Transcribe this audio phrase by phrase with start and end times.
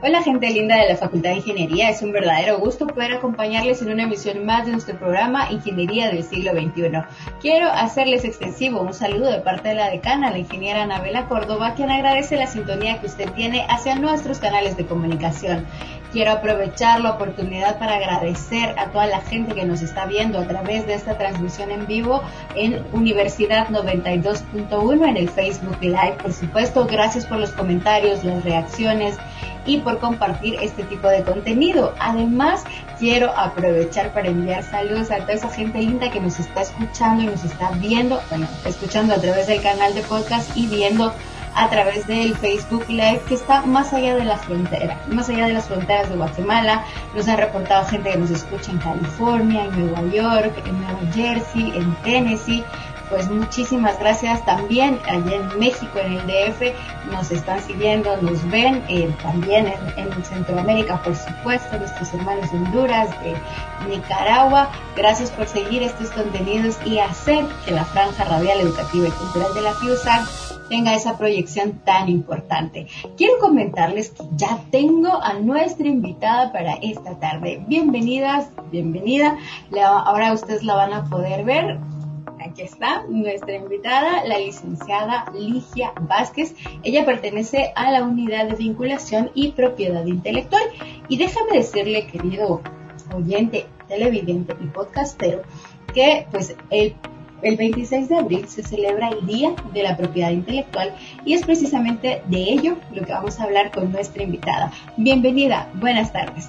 [0.00, 3.90] Hola gente linda de la Facultad de Ingeniería, es un verdadero gusto poder acompañarles en
[3.90, 7.02] una emisión más de nuestro programa Ingeniería del siglo XXI.
[7.40, 11.90] Quiero hacerles extensivo un saludo de parte de la decana, la ingeniera Anabela Córdoba, quien
[11.90, 15.66] agradece la sintonía que usted tiene hacia nuestros canales de comunicación.
[16.12, 20.46] Quiero aprovechar la oportunidad para agradecer a toda la gente que nos está viendo a
[20.46, 22.22] través de esta transmisión en vivo
[22.54, 26.16] en Universidad 92.1 en el Facebook Live.
[26.22, 29.18] Por supuesto, gracias por los comentarios, las reacciones
[29.68, 31.94] y por compartir este tipo de contenido.
[32.00, 32.64] Además,
[32.98, 37.26] quiero aprovechar para enviar saludos a toda esa gente linda que nos está escuchando y
[37.26, 41.12] nos está viendo, bueno, escuchando a través del canal de podcast y viendo
[41.54, 45.52] a través del Facebook Live que está más allá de la frontera, más allá de
[45.52, 46.84] las fronteras de Guatemala.
[47.14, 51.72] Nos han reportado gente que nos escucha en California, en Nueva York, en Nueva Jersey,
[51.76, 52.64] en Tennessee.
[53.08, 56.74] Pues muchísimas gracias también allá en México, en el DF,
[57.10, 62.58] nos están siguiendo, nos ven, eh, también en, en, Centroamérica, por supuesto, nuestros hermanos de
[62.58, 63.34] Honduras, de
[63.88, 64.70] Nicaragua.
[64.94, 69.62] Gracias por seguir estos contenidos y hacer que la franja radial educativa y cultural de
[69.62, 72.86] la FIUSAC tenga esa proyección tan importante.
[73.16, 77.62] Quiero comentarles que ya tengo a nuestra invitada para esta tarde.
[77.66, 79.38] Bienvenidas, bienvenida.
[79.80, 81.78] ahora ustedes la van a poder ver.
[82.58, 86.56] Aquí está nuestra invitada, la licenciada Ligia Vázquez.
[86.82, 90.64] Ella pertenece a la unidad de vinculación y propiedad intelectual.
[91.08, 92.60] Y déjame decirle, querido
[93.14, 95.42] oyente, televidente y podcastero,
[95.94, 96.96] que pues el
[97.42, 100.92] el 26 de abril se celebra el Día de la Propiedad Intelectual
[101.24, 104.72] y es precisamente de ello lo que vamos a hablar con nuestra invitada.
[104.96, 106.48] Bienvenida, buenas tardes.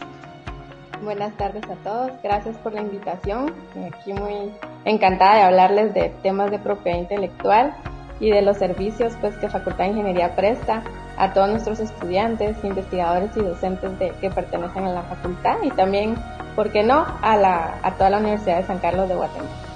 [1.03, 3.53] Buenas tardes a todos, gracias por la invitación.
[3.87, 4.51] Aquí muy
[4.83, 7.73] encantada de hablarles de temas de propiedad intelectual
[8.19, 10.83] y de los servicios pues, que Facultad de Ingeniería presta
[11.17, 16.15] a todos nuestros estudiantes, investigadores y docentes de, que pertenecen a la facultad y también,
[16.55, 19.68] ¿por qué no?, a, la, a toda la Universidad de San Carlos de Guatemala.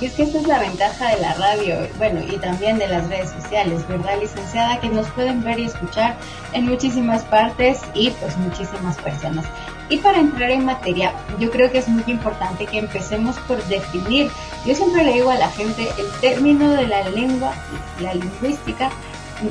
[0.00, 3.06] Y es que esta es la ventaja de la radio, bueno, y también de las
[3.08, 4.80] redes sociales, ¿verdad, licenciada?
[4.80, 6.16] Que nos pueden ver y escuchar
[6.54, 9.44] en muchísimas partes y pues muchísimas personas.
[9.90, 14.30] Y para entrar en materia, yo creo que es muy importante que empecemos por definir,
[14.64, 17.52] yo siempre le digo a la gente, el término de la lengua,
[18.00, 18.88] la lingüística,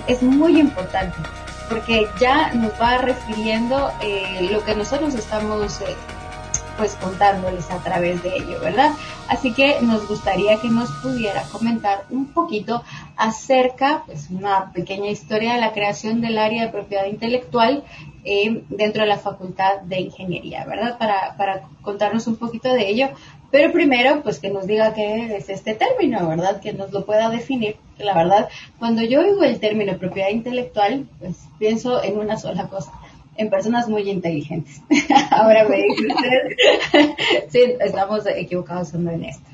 [0.08, 1.16] es muy importante,
[1.70, 5.82] porque ya nos va refiriendo eh, lo que nosotros estamos...
[5.82, 5.96] Eh,
[6.80, 8.94] pues contándoles a través de ello, ¿verdad?
[9.28, 12.82] Así que nos gustaría que nos pudiera comentar un poquito
[13.18, 17.84] acerca, pues una pequeña historia de la creación del área de propiedad intelectual
[18.24, 20.98] eh, dentro de la Facultad de Ingeniería, ¿verdad?
[20.98, 23.10] Para, para contarnos un poquito de ello.
[23.52, 26.62] Pero primero, pues que nos diga qué es este término, ¿verdad?
[26.62, 27.76] Que nos lo pueda definir.
[27.98, 28.48] La verdad,
[28.78, 32.94] cuando yo oigo el término propiedad intelectual, pues pienso en una sola cosa,
[33.40, 34.82] en personas muy inteligentes.
[35.32, 39.50] Ahora me dice usted, sí, estamos equivocados en esto.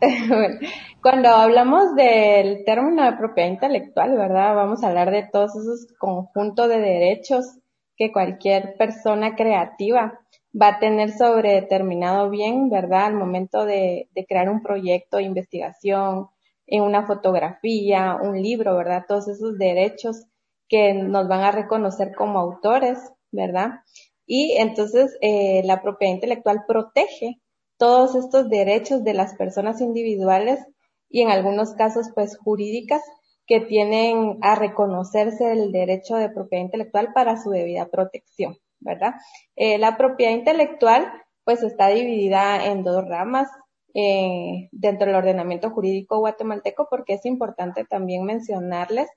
[1.02, 4.54] cuando hablamos del término de propiedad intelectual, ¿verdad?
[4.54, 7.58] Vamos a hablar de todos esos conjuntos de derechos
[7.96, 10.20] que cualquier persona creativa
[10.60, 13.06] va a tener sobre determinado bien, ¿verdad?
[13.06, 16.28] Al momento de, de crear un proyecto, investigación,
[16.68, 19.04] en una fotografía, un libro, ¿verdad?
[19.08, 20.24] Todos esos derechos
[20.68, 22.98] que nos van a reconocer como autores,
[23.30, 23.80] ¿verdad?
[24.26, 27.40] Y entonces eh, la propiedad intelectual protege
[27.78, 30.60] todos estos derechos de las personas individuales
[31.08, 33.02] y en algunos casos pues jurídicas
[33.46, 39.14] que tienen a reconocerse el derecho de propiedad intelectual para su debida protección, ¿verdad?
[39.56, 41.10] Eh, la propiedad intelectual
[41.44, 43.48] pues está dividida en dos ramas
[43.94, 49.08] eh, dentro del ordenamiento jurídico guatemalteco porque es importante también mencionarles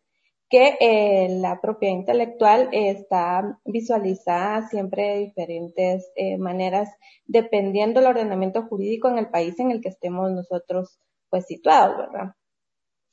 [0.51, 6.89] que eh, la propiedad intelectual está visualizada siempre de diferentes eh, maneras
[7.25, 10.99] dependiendo del ordenamiento jurídico en el país en el que estemos nosotros
[11.29, 12.35] pues situados, ¿verdad?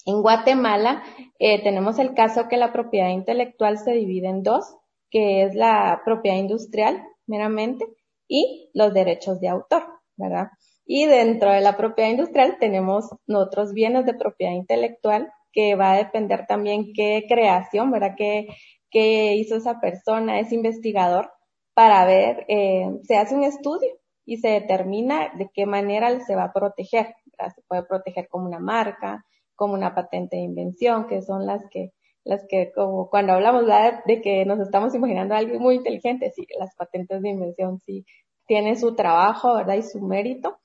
[0.04, 1.04] En Guatemala
[1.38, 4.76] eh, tenemos el caso que la propiedad intelectual se divide en dos,
[5.08, 7.86] que es la propiedad industrial meramente
[8.26, 9.84] y los derechos de autor,
[10.16, 10.48] ¿verdad?
[10.84, 15.96] Y dentro de la propiedad industrial tenemos otros bienes de propiedad intelectual que va a
[15.96, 18.14] depender también qué creación, ¿verdad?
[18.16, 18.48] Qué,
[18.90, 21.30] qué hizo esa persona, ese investigador,
[21.74, 23.90] para ver, eh, se hace un estudio
[24.24, 27.14] y se determina de qué manera se va a proteger.
[27.54, 29.24] Se puede proteger como una marca,
[29.54, 31.92] como una patente de invención, que son las que,
[32.24, 33.64] las que como cuando hablamos
[34.06, 38.04] de que nos estamos imaginando a alguien muy inteligente, sí, las patentes de invención sí
[38.46, 39.74] tienen su trabajo, ¿verdad?
[39.74, 40.58] Y su mérito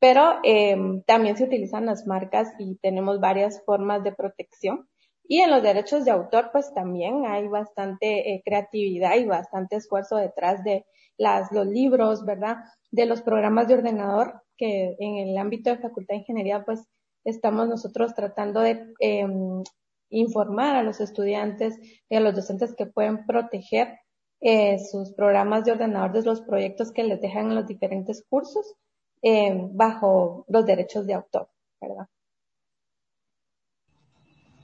[0.00, 0.76] pero eh,
[1.06, 4.88] también se utilizan las marcas y tenemos varias formas de protección
[5.28, 10.16] Y en los derechos de autor, pues también hay bastante eh, creatividad y bastante esfuerzo
[10.16, 10.86] detrás de
[11.18, 12.56] las, los libros, ¿verdad?
[12.90, 16.80] De los programas de ordenador, que en el ámbito de Facultad de Ingeniería, pues
[17.24, 19.62] estamos nosotros tratando de em,
[20.10, 23.98] informar a los estudiantes y a los docentes que pueden proteger
[24.40, 28.74] eh, sus programas de ordenador de los proyectos que les dejan en los diferentes cursos
[29.22, 31.48] eh, bajo los derechos de autor,
[31.80, 32.08] ¿verdad?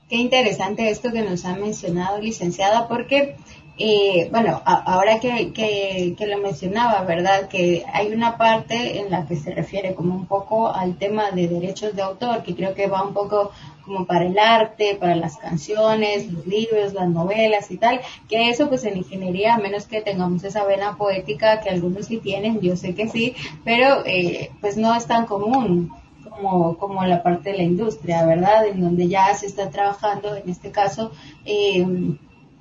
[0.09, 3.35] Qué interesante esto que nos ha mencionado, licenciada, porque,
[3.79, 7.47] eh, bueno, ahora que, que, que, lo mencionaba, ¿verdad?
[7.47, 11.47] Que hay una parte en la que se refiere como un poco al tema de
[11.47, 13.51] derechos de autor, que creo que va un poco
[13.85, 18.67] como para el arte, para las canciones, los libros, las novelas y tal, que eso
[18.67, 22.75] pues en ingeniería, a menos que tengamos esa vena poética que algunos sí tienen, yo
[22.75, 25.91] sé que sí, pero eh, pues no es tan común
[26.29, 28.65] como, como la parte de la industria, ¿verdad?
[28.65, 31.11] En donde ya se está trabajando, en este caso,
[31.45, 31.85] eh,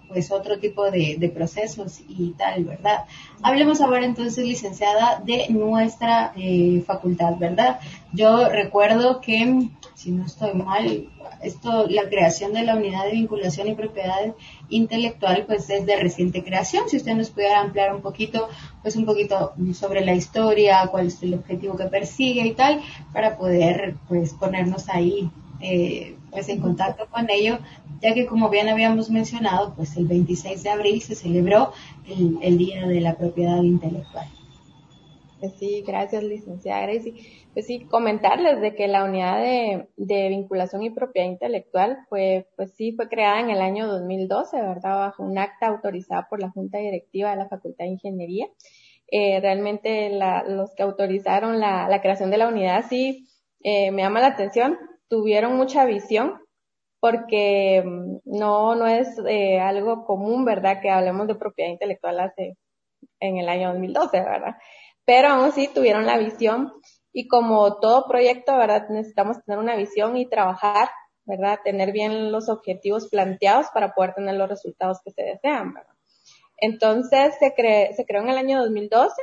[0.08, 3.04] pues otro tipo de, procesos y tal, ¿verdad?
[3.42, 7.80] Hablemos ahora entonces, licenciada, de nuestra eh, facultad, ¿verdad?
[8.12, 11.08] Yo recuerdo que, si no estoy mal,
[11.42, 14.34] esto, la creación de la unidad de vinculación y propiedad
[14.68, 16.88] intelectual, pues es de reciente creación.
[16.88, 18.48] Si usted nos pudiera ampliar un poquito,
[18.82, 22.80] pues un poquito sobre la historia, cuál es el objetivo que persigue y tal,
[23.12, 25.30] para poder, pues, ponernos ahí,
[25.60, 27.58] eh, pues, en contacto con ello,
[28.02, 31.72] ya que como bien habíamos mencionado, pues el 26 de abril se celebró
[32.06, 34.26] el, el Día de la Propiedad Intelectual.
[35.40, 37.14] Pues sí, gracias, licenciada Gracie.
[37.54, 42.72] Pues sí, comentarles de que la unidad de, de, vinculación y propiedad intelectual fue, pues
[42.72, 44.96] sí, fue creada en el año 2012, ¿verdad?
[44.96, 48.46] Bajo un acta autorizada por la Junta Directiva de la Facultad de Ingeniería.
[49.10, 53.28] Eh, realmente la, los que autorizaron la, la, creación de la unidad sí
[53.62, 54.78] eh, me llama la atención,
[55.08, 56.40] tuvieron mucha visión
[57.00, 60.80] porque mm, no, no es eh, algo común, ¿verdad?
[60.80, 62.56] Que hablemos de propiedad intelectual hace
[63.20, 64.56] en el año 2012, ¿verdad?
[65.06, 66.72] pero aún así tuvieron la visión
[67.12, 68.88] y como todo proyecto, ¿verdad?
[68.90, 70.90] Necesitamos tener una visión y trabajar,
[71.24, 71.60] ¿verdad?
[71.64, 75.94] Tener bien los objetivos planteados para poder tener los resultados que se desean, ¿verdad?
[76.58, 77.54] Entonces se,
[77.94, 79.14] se creó en el año 2012.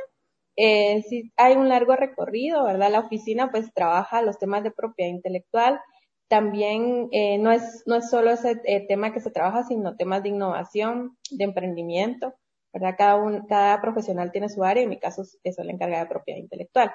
[0.56, 2.90] Eh, sí hay un largo recorrido, ¿verdad?
[2.90, 5.80] La oficina pues trabaja los temas de propiedad intelectual.
[6.28, 10.22] También eh, no, es, no es solo ese eh, tema que se trabaja, sino temas
[10.22, 12.34] de innovación, de emprendimiento,
[12.72, 12.94] ¿verdad?
[12.96, 16.40] Cada, un, cada profesional tiene su área, en mi caso es la encargada de propiedad
[16.40, 16.92] intelectual.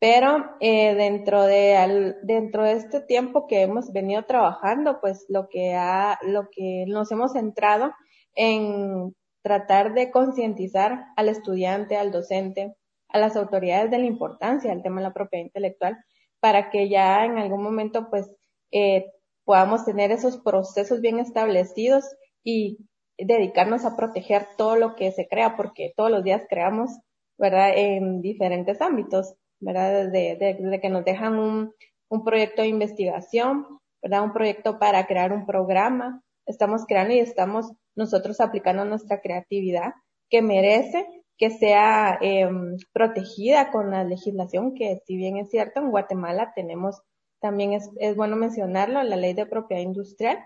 [0.00, 5.48] Pero eh, dentro de al, dentro de este tiempo que hemos venido trabajando, pues lo
[5.48, 7.92] que ha, lo que nos hemos centrado
[8.34, 12.76] en tratar de concientizar al estudiante, al docente,
[13.08, 15.96] a las autoridades de la importancia del tema de la propiedad intelectual,
[16.40, 18.30] para que ya en algún momento pues
[18.70, 19.06] eh,
[19.44, 22.04] podamos tener esos procesos bien establecidos
[22.44, 22.78] y
[23.16, 26.90] dedicarnos a proteger todo lo que se crea, porque todos los días creamos,
[27.36, 27.72] ¿verdad?
[27.74, 30.06] En diferentes ámbitos, ¿verdad?
[30.06, 31.72] Desde, desde que nos dejan un,
[32.08, 33.66] un proyecto de investigación,
[34.02, 34.22] ¿verdad?
[34.22, 36.22] Un proyecto para crear un programa.
[36.46, 39.92] Estamos creando y estamos nosotros aplicando nuestra creatividad
[40.30, 41.06] que merece
[41.38, 42.48] que sea eh,
[42.92, 47.00] protegida con la legislación que si bien es cierto en Guatemala tenemos
[47.40, 50.38] también es, es bueno mencionarlo la ley de propiedad industrial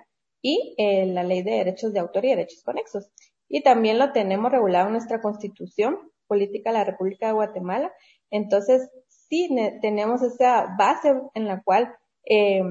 [0.42, 3.08] y eh, la ley de derechos de autor y derechos conexos.
[3.48, 7.92] Y también lo tenemos regulado en nuestra constitución política de la República de Guatemala.
[8.30, 9.48] Entonces, sí
[9.80, 11.94] tenemos esa base en la cual
[12.24, 12.62] eh,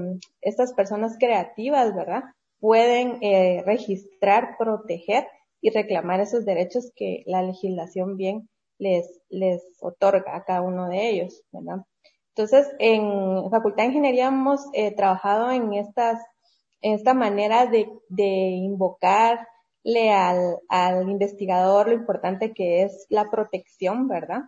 [0.41, 2.23] estas personas creativas, ¿verdad?
[2.59, 5.27] Pueden eh, registrar, proteger
[5.61, 11.09] y reclamar esos derechos que la legislación bien les, les otorga a cada uno de
[11.09, 11.85] ellos, ¿verdad?
[12.35, 16.17] Entonces, en Facultad de Ingeniería hemos eh, trabajado en estas
[16.81, 24.41] esta manera de, de invocarle al, al investigador lo importante que es la protección, ¿verdad?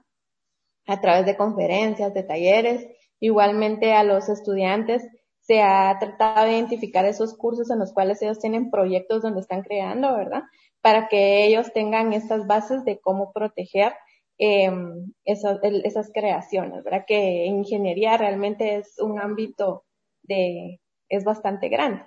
[0.88, 2.88] A través de conferencias, de talleres,
[3.20, 5.08] igualmente a los estudiantes
[5.41, 9.62] se ha tratado de identificar esos cursos en los cuales ellos tienen proyectos donde están
[9.62, 10.43] creando, ¿verdad?
[10.83, 13.93] Para que ellos tengan estas bases de cómo proteger
[14.37, 17.05] esas, esas creaciones, ¿verdad?
[17.07, 19.85] Que ingeniería realmente es un ámbito
[20.23, 22.03] de, es bastante grande.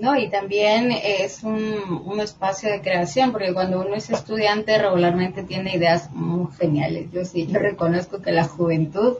[0.00, 5.44] No, y también es un, un, espacio de creación, porque cuando uno es estudiante regularmente
[5.44, 7.12] tiene ideas muy geniales.
[7.12, 9.14] Yo sí, yo reconozco que la juventud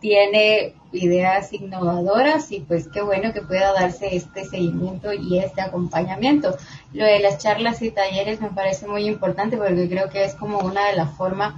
[0.00, 6.56] tiene ideas innovadoras y pues qué bueno que pueda darse este seguimiento y este acompañamiento.
[6.92, 10.58] Lo de las charlas y talleres me parece muy importante porque creo que es como
[10.58, 11.54] una de las formas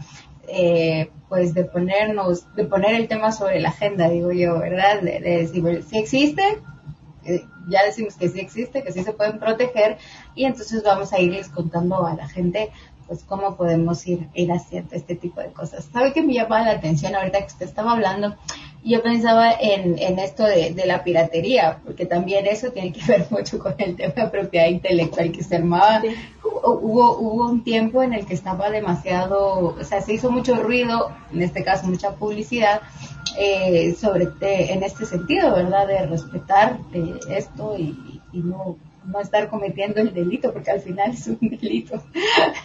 [0.49, 5.01] eh, pues de ponernos, de poner el tema sobre la agenda, digo yo, ¿verdad?
[5.01, 6.43] De, decir, si existe,
[7.25, 9.99] eh, ya decimos que sí existe, que sí se pueden proteger
[10.35, 12.71] y entonces vamos a irles contando a la gente
[13.11, 15.85] pues cómo podemos ir, ir haciendo este tipo de cosas.
[15.93, 18.37] ¿Sabe qué me llama la atención ahorita que usted estaba hablando?
[18.85, 23.27] Yo pensaba en, en esto de, de, la piratería, porque también eso tiene que ver
[23.31, 26.03] mucho con el tema de propiedad intelectual que se armaba.
[26.45, 31.11] Hubo, hubo un tiempo en el que estaba demasiado, o sea, se hizo mucho ruido,
[31.33, 32.81] en este caso mucha publicidad,
[33.39, 35.87] eh, sobre en este sentido, ¿verdad?
[35.87, 41.11] De respetar eh, esto y, y no no estar cometiendo el delito, porque al final
[41.11, 42.03] es un delito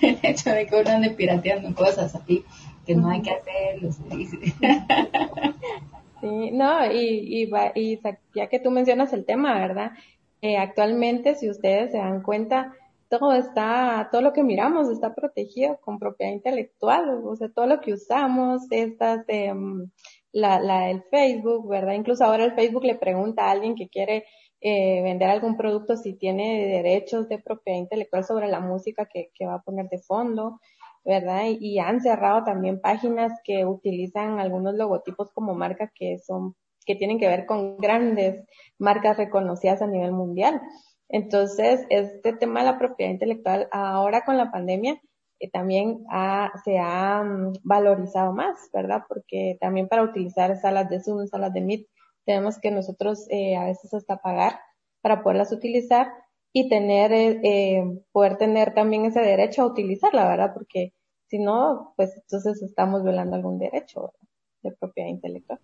[0.02, 2.44] el hecho de que uno ande pirateando cosas así,
[2.86, 3.90] que no hay que hacerlo.
[6.22, 7.44] Sí, no, y,
[7.76, 8.00] y,
[8.34, 9.92] ya que tú mencionas el tema, ¿verdad?
[10.42, 12.74] Eh, actualmente, si ustedes se dan cuenta,
[13.10, 17.80] todo está, todo lo que miramos está protegido con propiedad intelectual, o sea, todo lo
[17.80, 19.92] que usamos, estas, de, mm,
[20.36, 21.94] la, la, el Facebook, ¿verdad?
[21.94, 24.26] Incluso ahora el Facebook le pregunta a alguien que quiere
[24.60, 29.46] eh, vender algún producto si tiene derechos de propiedad intelectual sobre la música que, que
[29.46, 30.60] va a poner de fondo,
[31.06, 31.44] ¿verdad?
[31.48, 37.18] Y, han cerrado también páginas que utilizan algunos logotipos como marca que son, que tienen
[37.18, 38.44] que ver con grandes
[38.78, 40.62] marcas reconocidas a nivel mundial.
[41.08, 45.00] Entonces, este tema de la propiedad intelectual ahora con la pandemia
[45.46, 46.06] eh, también
[46.64, 49.04] se ha mm, valorizado más, ¿verdad?
[49.08, 51.88] Porque también para utilizar salas de Zoom, salas de Meet,
[52.26, 54.60] tenemos que nosotros eh, a veces hasta pagar
[55.02, 56.08] para poderlas utilizar
[56.52, 60.54] y tener, eh, eh, poder tener también ese derecho a utilizarla, ¿verdad?
[60.54, 60.94] Porque
[61.28, 64.14] si no, pues entonces estamos violando algún derecho
[64.64, 65.60] de propiedad intelectual.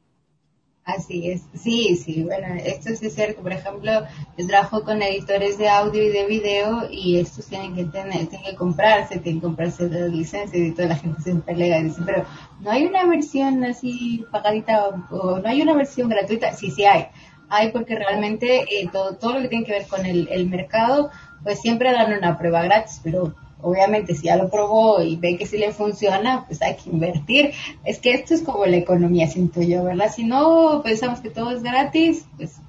[0.84, 3.44] Así es, sí, sí, bueno, esto es cierto.
[3.44, 3.92] Por ejemplo,
[4.36, 8.52] yo trabajo con editores de audio y de video y estos tienen que tener, tienen
[8.52, 12.26] que comprarse, tienen que comprarse las licencias y toda la gente pelea y dice, pero
[12.62, 16.52] no hay una versión así pagadita o, no hay una versión gratuita.
[16.54, 17.08] Sí, sí hay.
[17.50, 21.12] Hay porque realmente eh, todo, todo lo que tiene que ver con el, el mercado,
[21.44, 25.46] pues siempre dan una prueba gratis, pero obviamente si ya lo probó y ve que
[25.46, 27.52] sí le funciona, pues hay que invertir.
[27.86, 30.12] Es que esto es como la economía, siento yo, ¿verdad?
[30.14, 32.60] Si no pensamos que todo es gratis, pues...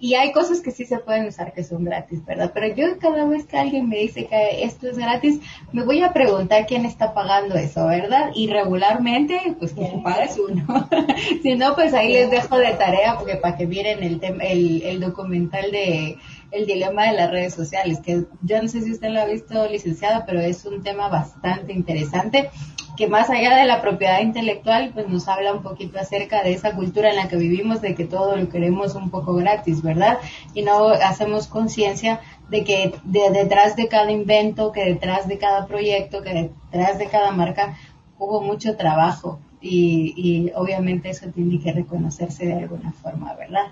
[0.00, 2.50] Y hay cosas que sí se pueden usar que son gratis, ¿verdad?
[2.52, 5.38] Pero yo cada vez que alguien me dice que esto es gratis,
[5.70, 8.30] me voy a preguntar quién está pagando eso, ¿verdad?
[8.34, 10.88] Y regularmente, pues quien paga es uno.
[11.44, 14.98] si no, pues ahí les dejo de tarea porque para que miren el, el, el
[14.98, 16.18] documental de
[16.52, 19.66] el dilema de las redes sociales, que yo no sé si usted lo ha visto,
[19.68, 22.50] licenciada, pero es un tema bastante interesante,
[22.96, 26.72] que más allá de la propiedad intelectual, pues nos habla un poquito acerca de esa
[26.74, 30.18] cultura en la que vivimos, de que todo lo queremos un poco gratis, ¿verdad?
[30.52, 35.66] Y no hacemos conciencia de que de, detrás de cada invento, que detrás de cada
[35.66, 37.78] proyecto, que detrás de cada marca,
[38.18, 39.40] hubo mucho trabajo.
[39.64, 43.68] Y, y obviamente eso tiene que reconocerse de alguna forma, ¿verdad?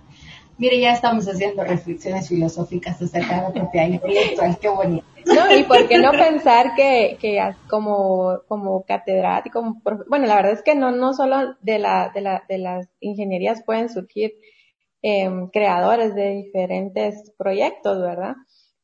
[0.60, 5.06] Mire, ya estamos haciendo reflexiones filosóficas acerca de la propiedad intelectual, qué bonito.
[5.24, 10.62] No, y por qué no pensar que, que como, como catedrático, bueno, la verdad es
[10.62, 14.34] que no, no solo de la, de la, de las ingenierías pueden surgir
[15.00, 18.34] em, creadores de diferentes proyectos, ¿verdad?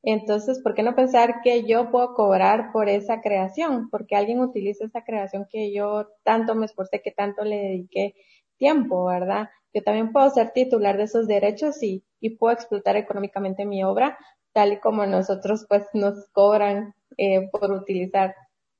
[0.03, 3.91] Entonces, ¿por qué no pensar que yo puedo cobrar por esa creación?
[3.91, 8.15] Porque alguien utiliza esa creación que yo tanto me esforcé, que tanto le dediqué
[8.57, 9.51] tiempo, ¿verdad?
[9.77, 14.17] Yo también puedo ser titular de esos derechos y, y puedo explotar económicamente mi obra,
[14.55, 18.35] tal y como nosotros pues nos cobran eh, por utilizar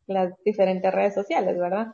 [0.07, 1.89] las diferentes redes sociales, ¿verdad?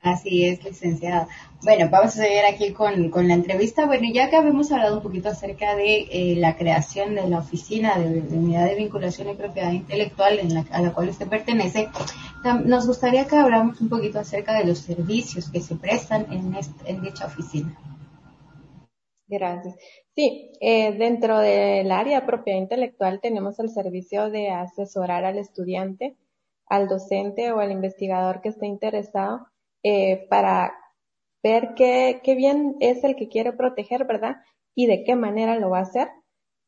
[0.00, 1.26] Así es, licenciada.
[1.64, 3.84] Bueno, vamos a seguir aquí con, con la entrevista.
[3.84, 7.98] Bueno, ya que habíamos hablado un poquito acerca de eh, la creación de la oficina
[7.98, 11.88] de, unidad de vinculación y propiedad intelectual en la, a la cual usted pertenece,
[12.64, 17.02] nos gustaría que habláramos un poquito acerca de los servicios que se prestan en, en
[17.02, 17.76] dicha oficina.
[19.26, 19.74] Gracias.
[20.14, 26.16] Sí, eh, dentro del área de propiedad intelectual tenemos el servicio de asesorar al estudiante,
[26.66, 29.48] al docente o al investigador que esté interesado
[29.90, 30.74] eh, para
[31.42, 34.36] ver qué, bien es el que quiere proteger, ¿verdad?
[34.74, 36.08] Y de qué manera lo va a hacer.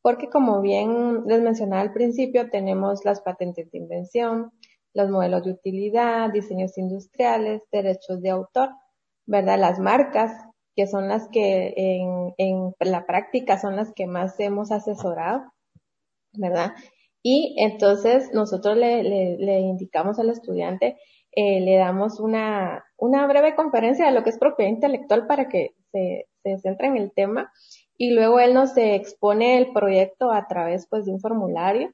[0.01, 4.53] Porque como bien les mencionaba al principio, tenemos las patentes de invención,
[4.95, 8.71] los modelos de utilidad, diseños industriales, derechos de autor,
[9.27, 9.59] ¿verdad?
[9.59, 10.33] Las marcas,
[10.75, 11.75] que son las que
[12.39, 15.43] en, la práctica son las que más hemos asesorado,
[16.33, 16.73] ¿verdad?
[17.23, 20.97] Y entonces nosotros le indicamos al estudiante,
[21.33, 25.75] eh, le damos una, una breve conferencia de lo que es propiedad intelectual para que
[25.93, 27.53] se, se centre en el tema
[27.97, 31.91] y luego él nos expone el proyecto a través pues de un formulario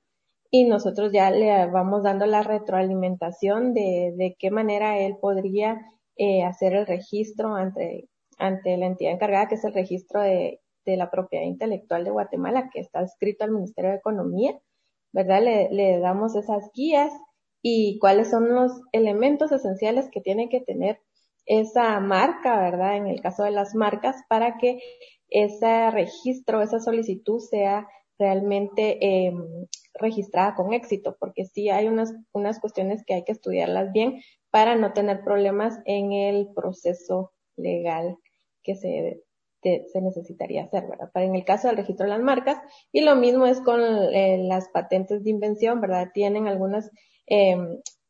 [0.50, 5.80] y nosotros ya le vamos dando la retroalimentación de, de qué manera él podría
[6.16, 10.96] eh, hacer el registro ante, ante la entidad encargada, que es el registro de, de
[10.96, 14.58] la propiedad intelectual de Guatemala, que está escrito al Ministerio de Economía,
[15.12, 15.42] ¿verdad?
[15.42, 17.12] Le, le damos esas guías
[17.68, 21.00] y cuáles son los elementos esenciales que tiene que tener
[21.46, 22.96] esa marca, ¿verdad?
[22.96, 24.78] En el caso de las marcas, para que
[25.30, 27.88] ese registro, esa solicitud sea
[28.20, 29.32] realmente eh,
[29.94, 34.76] registrada con éxito, porque sí hay unas, unas cuestiones que hay que estudiarlas bien para
[34.76, 38.16] no tener problemas en el proceso legal
[38.62, 39.24] que se,
[39.60, 41.10] se necesitaría hacer, ¿verdad?
[41.12, 42.58] Para en el caso del registro de las marcas,
[42.92, 46.10] y lo mismo es con eh, las patentes de invención, ¿verdad?
[46.14, 46.92] Tienen algunas
[47.26, 47.56] eh,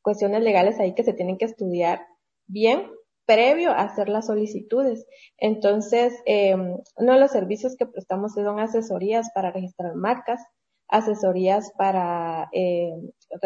[0.03, 2.01] cuestiones legales ahí que se tienen que estudiar
[2.47, 2.91] bien
[3.27, 5.07] previo a hacer las solicitudes.
[5.37, 10.41] Entonces, eh, uno de los servicios que prestamos son asesorías para registrar marcas,
[10.89, 12.93] asesorías para eh,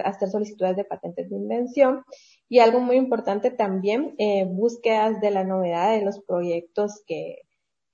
[0.05, 2.03] hacer solicitudes de patentes de invención
[2.49, 7.39] y algo muy importante también, eh, búsquedas de la novedad de los proyectos que,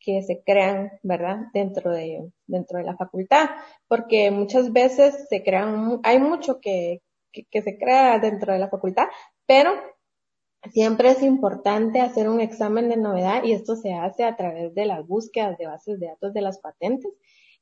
[0.00, 1.38] que se crean, ¿verdad?
[1.54, 3.50] Dentro de, dentro de la facultad,
[3.88, 7.02] porque muchas veces se crean, hay mucho que,
[7.36, 9.06] que, que se crea dentro de la facultad,
[9.46, 9.70] pero
[10.72, 14.86] Siempre es importante hacer un examen de novedad y esto se hace a través de
[14.86, 17.12] las búsquedas de bases de datos de las patentes.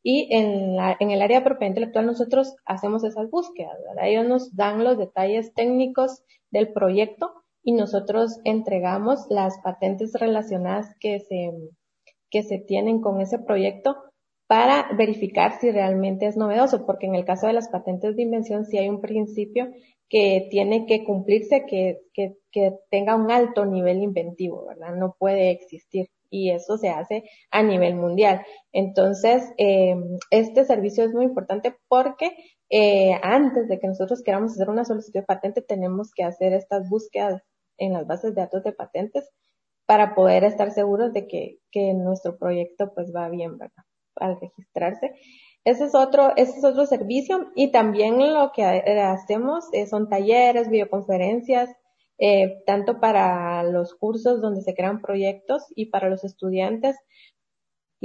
[0.03, 4.09] Y en, la, en el área de propiedad intelectual nosotros hacemos esas búsquedas, ¿verdad?
[4.09, 11.21] Ellos nos dan los detalles técnicos del proyecto y nosotros entregamos las patentes relacionadas que
[11.21, 11.53] se,
[12.31, 13.97] que se tienen con ese proyecto
[14.47, 18.67] para verificar si realmente es novedoso, porque en el caso de las patentes de invención
[18.67, 19.69] sí hay un principio
[20.09, 24.95] que tiene que cumplirse, que, que, que tenga un alto nivel inventivo, ¿verdad?
[24.97, 28.43] No puede existir y eso se hace a nivel mundial.
[28.73, 29.95] Entonces, eh,
[30.31, 32.37] este servicio es muy importante porque
[32.71, 36.89] eh, antes de que nosotros queramos hacer una solicitud de patente, tenemos que hacer estas
[36.89, 37.43] búsquedas
[37.79, 39.31] en las bases de datos de patentes
[39.87, 43.85] para poder estar seguros de que, que nuestro proyecto pues va bien, ¿verdad?
[44.17, 45.15] Al registrarse.
[45.65, 50.09] Ese es otro, ese es otro servicio y también lo que eh, hacemos eh, son
[50.09, 51.71] talleres, videoconferencias,
[52.19, 56.97] eh, tanto para los cursos donde se crean proyectos y para los estudiantes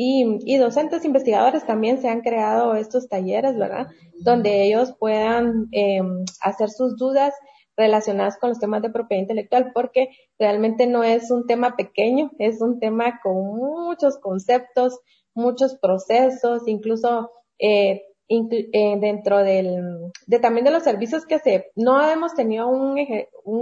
[0.02, 3.88] y, docentes investigadores también se han creado estos talleres, ¿verdad?
[4.22, 6.00] Donde ellos puedan eh,
[6.40, 7.34] hacer sus dudas
[7.76, 12.62] relacionadas con los temas de propiedad intelectual, porque realmente no es un tema pequeño, es
[12.62, 14.98] un tema con muchos conceptos,
[15.34, 22.00] muchos procesos, incluso eh, eh, dentro del, de también de los servicios que se, no
[22.08, 22.98] hemos tenido un,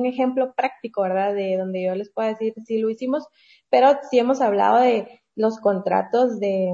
[0.05, 1.33] ejemplo práctico, ¿verdad?
[1.33, 3.25] De donde yo les puedo decir si lo hicimos,
[3.69, 6.73] pero sí hemos hablado de los contratos de,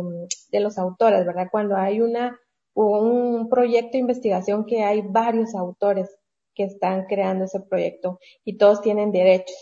[0.51, 1.49] de los autores, ¿verdad?
[1.51, 2.39] Cuando hay una,
[2.73, 6.09] un proyecto de investigación que hay varios autores
[6.55, 9.55] que están creando ese proyecto y todos tienen derechos.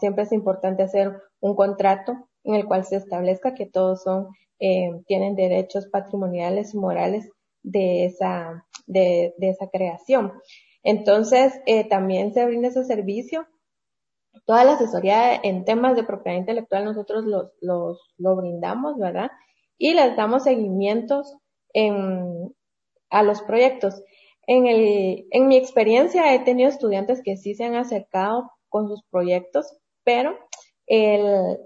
[0.00, 4.28] Siempre es importante hacer un contrato en el cual se establezca que todos son
[4.60, 7.30] eh, tienen derechos patrimoniales y morales
[7.62, 10.32] de esa, de, de esa creación.
[10.82, 13.46] Entonces, eh, también se brinda ese servicio.
[14.46, 19.30] Toda la asesoría en temas de propiedad intelectual nosotros los, los, lo brindamos, ¿verdad?
[19.76, 21.36] Y les damos seguimientos
[21.72, 22.54] en,
[23.10, 24.02] a los proyectos.
[24.46, 29.02] En, el, en mi experiencia he tenido estudiantes que sí se han acercado con sus
[29.10, 30.38] proyectos, pero
[30.86, 31.58] el,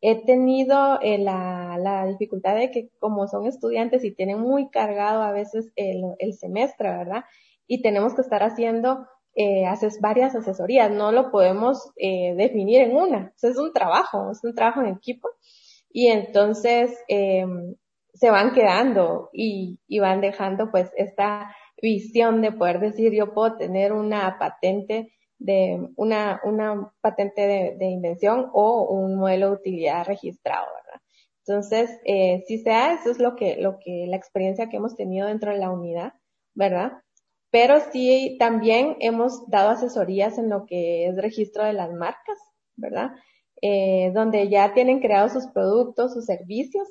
[0.00, 5.32] he tenido eh, la, dificultad de que como son estudiantes y tienen muy cargado a
[5.32, 7.24] veces el, semestre, ¿verdad?
[7.66, 12.96] Y tenemos que estar haciendo eh, haces varias asesorías, no lo podemos eh, definir en
[12.96, 15.28] una, es un trabajo, es un trabajo en equipo
[15.90, 17.46] y entonces eh,
[18.14, 23.56] se van quedando y, y van dejando pues esta visión de poder decir yo puedo
[23.56, 30.06] tener una patente de una, una patente de, de, invención o un modelo de utilidad
[30.06, 31.00] registrado, ¿verdad?
[31.46, 35.28] Entonces, eh, si sea, eso es lo que, lo que, la experiencia que hemos tenido
[35.28, 36.12] dentro de la unidad,
[36.54, 36.92] ¿verdad?
[37.50, 42.38] Pero sí, también hemos dado asesorías en lo que es registro de las marcas,
[42.76, 43.12] ¿verdad?
[43.62, 46.86] Eh, donde ya tienen creados sus productos, sus servicios,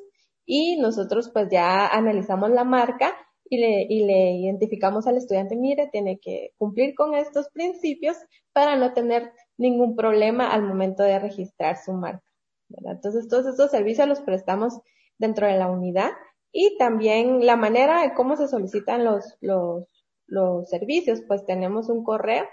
[0.46, 3.14] y nosotros pues ya analizamos la marca
[3.50, 8.18] y le, y le identificamos al estudiante, mire, tiene que cumplir con estos principios
[8.54, 12.24] para no tener ningún problema al momento de registrar su marca.
[12.70, 14.80] Entonces, todos estos servicios los prestamos
[15.18, 16.12] dentro de la unidad
[16.52, 19.86] y también la manera de cómo se solicitan los, los,
[20.26, 22.46] los servicios, pues tenemos un correo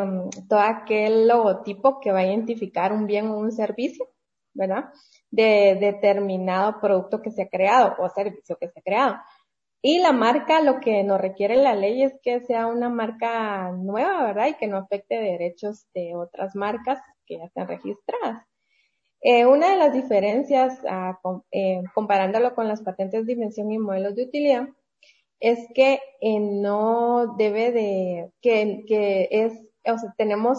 [0.48, 4.06] todo aquel logotipo que va a identificar un bien o un servicio,
[4.54, 4.84] ¿verdad?
[5.30, 9.16] De determinado producto que se ha creado o servicio que se ha creado.
[9.82, 14.24] Y la marca, lo que nos requiere la ley es que sea una marca nueva,
[14.24, 14.46] ¿verdad?
[14.48, 18.46] Y que no afecte derechos de otras marcas que ya están registradas.
[19.20, 21.18] Eh, una de las diferencias, ah,
[21.50, 24.68] eh, comparándolo con las patentes de dimensión y modelos de utilidad,
[25.44, 29.52] es que eh, no debe de, que, que es,
[29.84, 30.58] o sea, tenemos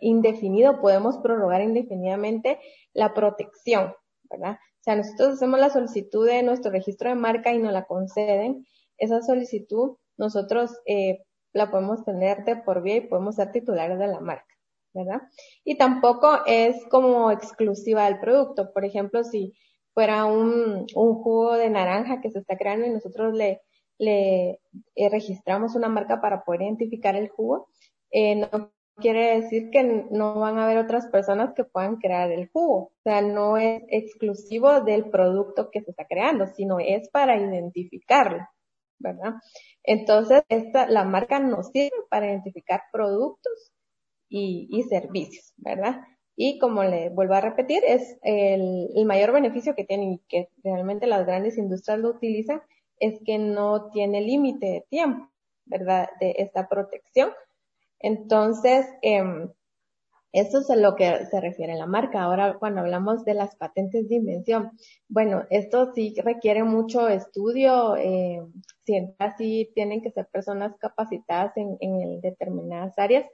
[0.00, 2.58] indefinido, podemos prorrogar indefinidamente
[2.94, 3.92] la protección,
[4.30, 4.52] ¿verdad?
[4.52, 8.66] O sea, nosotros hacemos la solicitud de nuestro registro de marca y nos la conceden.
[8.96, 11.18] Esa solicitud nosotros eh,
[11.52, 14.54] la podemos tener de por vía y podemos ser titulares de la marca,
[14.94, 15.20] ¿verdad?
[15.64, 18.72] Y tampoco es como exclusiva del producto.
[18.72, 19.52] Por ejemplo, si
[19.92, 23.60] fuera un, un jugo de naranja que se está creando y nosotros le,
[24.02, 24.60] le
[24.96, 27.68] eh, registramos una marca para poder identificar el jugo,
[28.10, 32.48] eh, no quiere decir que no van a haber otras personas que puedan crear el
[32.48, 32.76] jugo.
[32.76, 38.44] O sea, no es exclusivo del producto que se está creando, sino es para identificarlo,
[38.98, 39.34] ¿verdad?
[39.84, 43.72] Entonces, esta, la marca nos sirve para identificar productos
[44.28, 46.00] y, y servicios, ¿verdad?
[46.34, 50.48] Y como le vuelvo a repetir, es el, el mayor beneficio que tiene y que
[50.64, 52.62] realmente las grandes industrias lo utilizan,
[53.02, 55.30] es que no tiene límite de tiempo,
[55.66, 56.08] ¿verdad?
[56.20, 57.32] De esta protección
[58.02, 59.22] entonces, eh,
[60.32, 62.22] eso es a lo que se refiere la marca.
[62.22, 64.72] Ahora, cuando hablamos de las patentes de invención,
[65.08, 68.42] bueno, esto sí requiere mucho estudio, eh,
[69.38, 73.26] sí tienen que ser personas capacitadas en, en determinadas áreas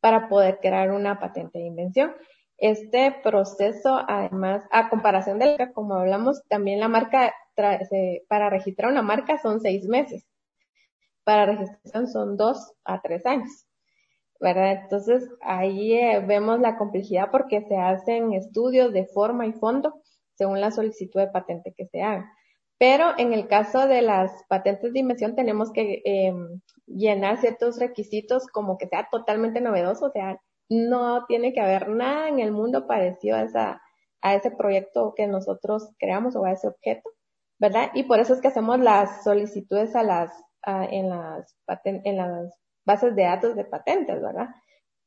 [0.00, 2.12] para poder crear una patente de invención.
[2.58, 7.34] Este proceso, además, a comparación de la, como hablamos, también la marca,
[8.28, 10.26] para registrar una marca son seis meses.
[11.24, 13.66] Para registración son dos a tres años.
[14.40, 14.82] ¿verdad?
[14.82, 20.02] Entonces ahí eh, vemos la complejidad porque se hacen estudios de forma y fondo
[20.34, 22.30] según la solicitud de patente que se haga.
[22.78, 26.34] Pero en el caso de las patentes de invención tenemos que eh,
[26.86, 32.28] llenar ciertos requisitos como que sea totalmente novedoso, o sea, no tiene que haber nada
[32.28, 33.82] en el mundo parecido a, esa,
[34.22, 37.10] a ese proyecto que nosotros creamos o a ese objeto,
[37.58, 37.90] ¿verdad?
[37.94, 40.32] Y por eso es que hacemos las solicitudes a las,
[40.66, 44.48] en las, en las bases de datos de patentes, ¿verdad?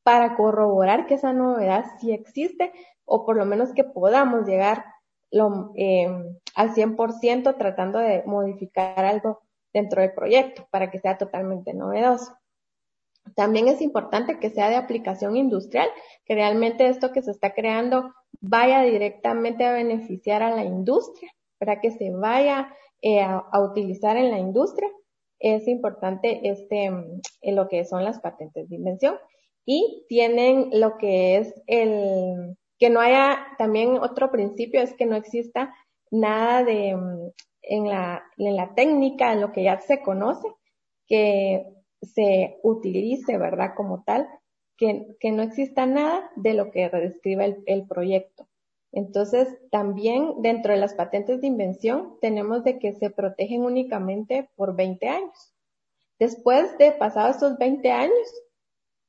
[0.02, 2.72] Para corroborar que esa novedad sí existe
[3.04, 4.84] o por lo menos que podamos llegar
[5.30, 6.08] lo, eh,
[6.54, 9.40] al 100% tratando de modificar algo
[9.72, 12.36] dentro del proyecto para que sea totalmente novedoso.
[13.34, 15.88] También es importante que sea de aplicación industrial,
[16.24, 21.80] que realmente esto que se está creando vaya directamente a beneficiar a la industria, para
[21.80, 24.88] que se vaya eh, a, utilizar en la industria.
[25.38, 29.16] Es importante este, en lo que son las patentes de invención.
[29.64, 35.16] Y tienen lo que es el, que no haya, también otro principio es que no
[35.16, 35.74] exista
[36.10, 36.96] nada de,
[37.62, 40.48] en la, en la técnica, en lo que ya se conoce,
[41.06, 41.66] que
[42.02, 43.72] se utilice, ¿verdad?
[43.76, 44.28] Como tal,
[44.76, 48.48] que, que no exista nada de lo que describa el, el proyecto.
[48.92, 54.74] Entonces, también dentro de las patentes de invención tenemos de que se protegen únicamente por
[54.74, 55.54] 20 años.
[56.18, 58.42] Después de pasados estos 20 años,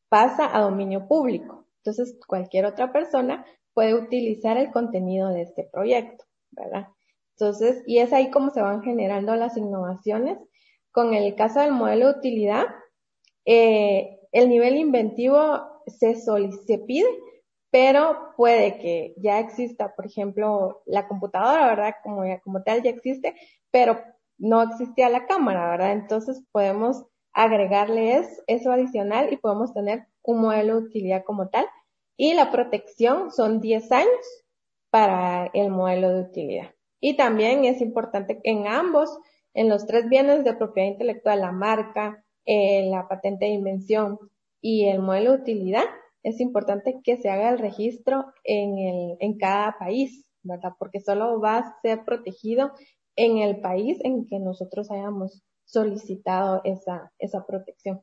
[0.09, 1.65] pasa a dominio público.
[1.77, 6.87] Entonces, cualquier otra persona puede utilizar el contenido de este proyecto, ¿verdad?
[7.37, 10.37] Entonces, y es ahí como se van generando las innovaciones.
[10.91, 12.65] Con el caso del modelo de utilidad,
[13.45, 17.07] eh, el nivel inventivo se, se pide,
[17.69, 21.95] pero puede que ya exista, por ejemplo, la computadora, ¿verdad?
[22.03, 23.35] Como, como tal ya existe,
[23.71, 23.99] pero
[24.37, 25.93] no existía la cámara, ¿verdad?
[25.93, 31.65] Entonces podemos agregarle eso adicional y podemos tener un modelo de utilidad como tal.
[32.17, 34.43] Y la protección son 10 años
[34.89, 36.71] para el modelo de utilidad.
[36.99, 39.17] Y también es importante en ambos,
[39.53, 44.17] en los tres bienes de propiedad intelectual, la marca, eh, la patente de invención
[44.61, 45.83] y el modelo de utilidad,
[46.23, 50.73] es importante que se haga el registro en, el, en cada país, ¿verdad?
[50.77, 52.71] Porque solo va a ser protegido
[53.15, 58.01] en el país en que nosotros hayamos solicitado esa, esa protección.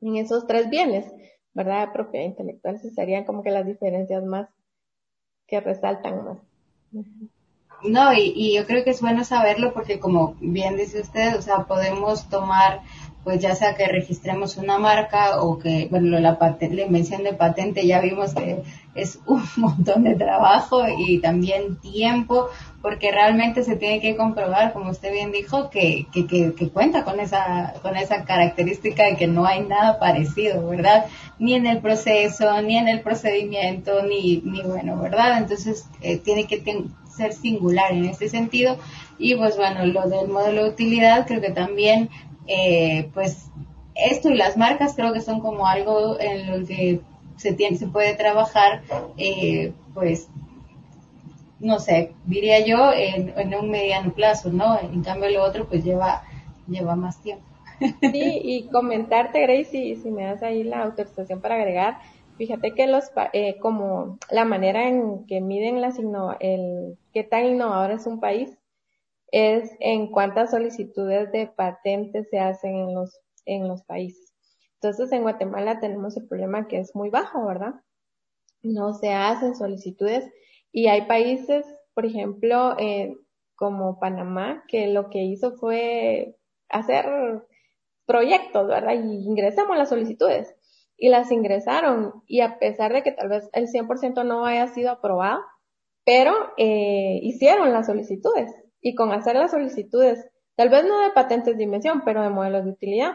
[0.00, 1.12] En esos tres bienes,
[1.54, 1.88] ¿verdad?
[1.88, 4.48] De propiedad intelectual, esas serían como que las diferencias más
[5.46, 6.38] que resaltan más.
[7.82, 11.42] No, y, y, yo creo que es bueno saberlo porque como bien dice usted, o
[11.42, 12.80] sea, podemos tomar
[13.28, 17.34] pues ya sea que registremos una marca o que, bueno, la, patente, la invención de
[17.34, 18.62] patente ya vimos que
[18.94, 22.48] es un montón de trabajo y también tiempo,
[22.80, 27.04] porque realmente se tiene que comprobar, como usted bien dijo, que, que, que, que, cuenta
[27.04, 31.04] con esa, con esa característica de que no hay nada parecido, ¿verdad?
[31.38, 35.36] Ni en el proceso, ni en el procedimiento, ni, ni bueno, ¿verdad?
[35.36, 36.62] Entonces, eh, tiene que
[37.18, 38.78] ser singular en ese sentido.
[39.18, 42.08] Y pues bueno, lo del modelo de utilidad creo que también
[42.46, 43.50] eh, pues
[43.94, 47.00] esto y las marcas creo que son como algo en lo que
[47.36, 48.82] se tiene, se puede trabajar,
[49.16, 50.28] eh, pues,
[51.60, 54.78] no sé, diría yo, en, en, un mediano plazo, ¿no?
[54.80, 56.22] En cambio lo otro pues lleva,
[56.68, 57.44] lleva más tiempo.
[57.80, 61.98] Sí, y comentarte, Grace, si, me das ahí la autorización para agregar,
[62.38, 65.98] fíjate que los, eh, como la manera en que miden las
[66.40, 68.56] el qué tan innovador es un país,
[69.30, 74.32] es en cuántas solicitudes de patentes se hacen en los, en los países.
[74.74, 77.74] Entonces, en Guatemala tenemos el problema que es muy bajo, ¿verdad?
[78.62, 80.24] No se hacen solicitudes
[80.72, 83.14] y hay países, por ejemplo, eh,
[83.56, 86.36] como Panamá, que lo que hizo fue
[86.68, 87.42] hacer
[88.06, 88.94] proyectos, ¿verdad?
[88.94, 90.54] Y ingresamos las solicitudes
[90.98, 94.90] y las ingresaron y a pesar de que tal vez el 100% no haya sido
[94.90, 95.40] aprobado,
[96.04, 101.56] pero eh, hicieron las solicitudes y con hacer las solicitudes, tal vez no de patentes
[101.56, 103.12] de invención, pero de modelos de utilidad,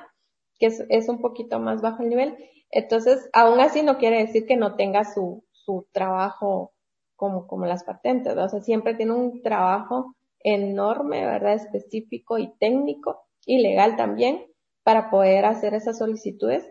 [0.60, 2.38] que es, es un poquito más bajo el nivel.
[2.72, 6.74] Entonces, aún así no quiere decir que no tenga su, su trabajo
[7.16, 11.54] como, como las patentes, o sea, siempre tiene un trabajo enorme, ¿verdad?
[11.54, 14.46] Específico y técnico y legal también
[14.84, 16.66] para poder hacer esas solicitudes,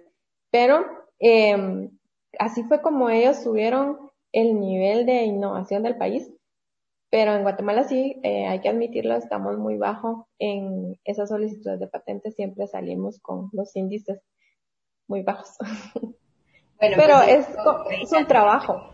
[0.50, 0.84] pero
[1.22, 1.90] eh,
[2.38, 6.30] así fue como ellos subieron el nivel de innovación del país
[7.12, 11.86] pero en Guatemala sí, eh, hay que admitirlo, estamos muy bajo en esas solicitudes de
[11.86, 14.18] patentes, siempre salimos con los índices
[15.06, 15.50] muy bajos.
[16.80, 17.48] Bueno, Pero pues,
[17.92, 18.90] es, es un trabajo.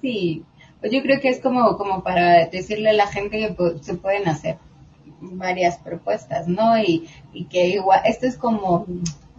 [0.00, 0.42] Sí,
[0.80, 4.26] pues yo creo que es como, como para decirle a la gente que se pueden
[4.26, 4.56] hacer
[5.20, 6.78] varias propuestas, ¿no?
[6.78, 8.86] Y, y que igual, esto es como,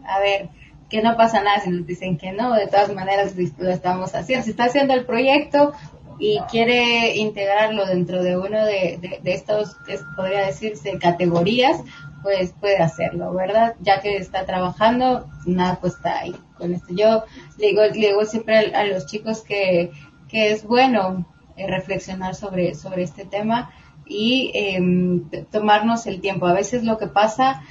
[0.04, 0.50] a ver,
[0.90, 4.46] que no pasa nada si nos dicen que no, de todas maneras lo estamos haciendo.
[4.46, 5.74] Se está haciendo el proyecto,
[6.20, 9.78] y quiere integrarlo dentro de uno de, de, estos,
[10.16, 11.82] podría decirse, categorías,
[12.24, 13.76] pues puede hacerlo, ¿verdad?
[13.82, 16.88] Ya que está trabajando, nada pues está ahí con esto.
[16.90, 17.24] Yo
[17.58, 19.92] le digo, le digo siempre a, los chicos que,
[20.28, 23.72] que es bueno eh, reflexionar sobre, sobre este tema
[24.08, 26.48] y em, tomarnos el tiempo.
[26.48, 27.62] A veces lo que pasa,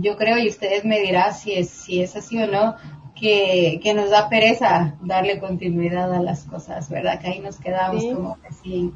[0.00, 2.76] yo creo, y ustedes me dirán si es, si es así o no,
[3.14, 7.20] que, que nos da pereza darle continuidad a las cosas, ¿verdad?
[7.20, 8.92] Que ahí nos quedamos como así.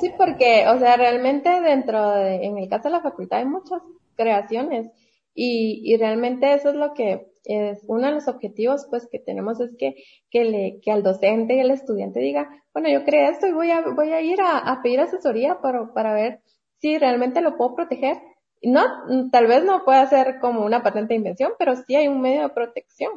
[0.00, 3.82] sí, porque, o sea, realmente dentro de, en el caso de la facultad hay muchas
[4.14, 4.88] creaciones
[5.34, 9.60] y, y realmente eso es lo que es uno de los objetivos pues que tenemos
[9.60, 9.96] es que,
[10.30, 13.70] que, le, que al docente y al estudiante diga, bueno, yo creé esto y voy
[13.70, 16.40] a, voy a ir a, a pedir asesoría para, para ver
[16.78, 18.18] si realmente lo puedo proteger
[18.62, 18.82] no,
[19.30, 22.42] tal vez no pueda ser como una patente de invención, pero sí hay un medio
[22.42, 23.12] de protección.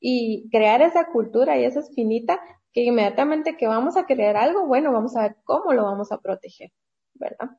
[0.00, 2.38] Y crear esa cultura y esa espinita
[2.72, 6.18] que inmediatamente que vamos a crear algo, bueno, vamos a ver cómo lo vamos a
[6.18, 6.70] proteger,
[7.14, 7.50] ¿verdad?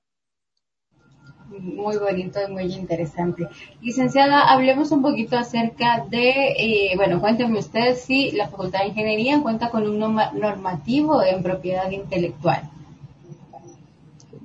[1.48, 3.48] Muy bonito y muy interesante.
[3.82, 9.42] Licenciada, hablemos un poquito acerca de, eh, bueno, cuéntenme ustedes si la Facultad de Ingeniería
[9.42, 12.70] cuenta con un normativo en propiedad intelectual.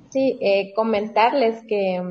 [0.09, 2.01] Sí, eh, comentarles que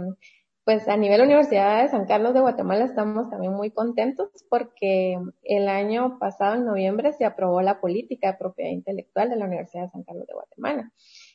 [0.70, 5.68] pues a nivel Universidad de San Carlos de Guatemala estamos también muy contentos porque el
[5.68, 9.90] año pasado, en noviembre, se aprobó la política de propiedad intelectual de la Universidad de
[9.90, 10.92] San Carlos de Guatemala.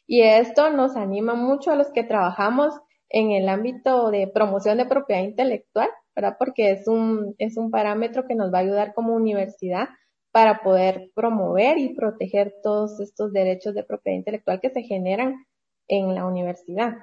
[0.08, 4.86] Y esto nos anima mucho a los que trabajamos en el ámbito de promoción de
[4.86, 6.38] propiedad intelectual, ¿verdad?
[6.40, 9.90] Porque es un, es un parámetro que nos va a ayudar como universidad
[10.32, 15.46] para poder promover y proteger todos estos derechos de propiedad intelectual que se generan
[15.88, 16.94] en la universidad.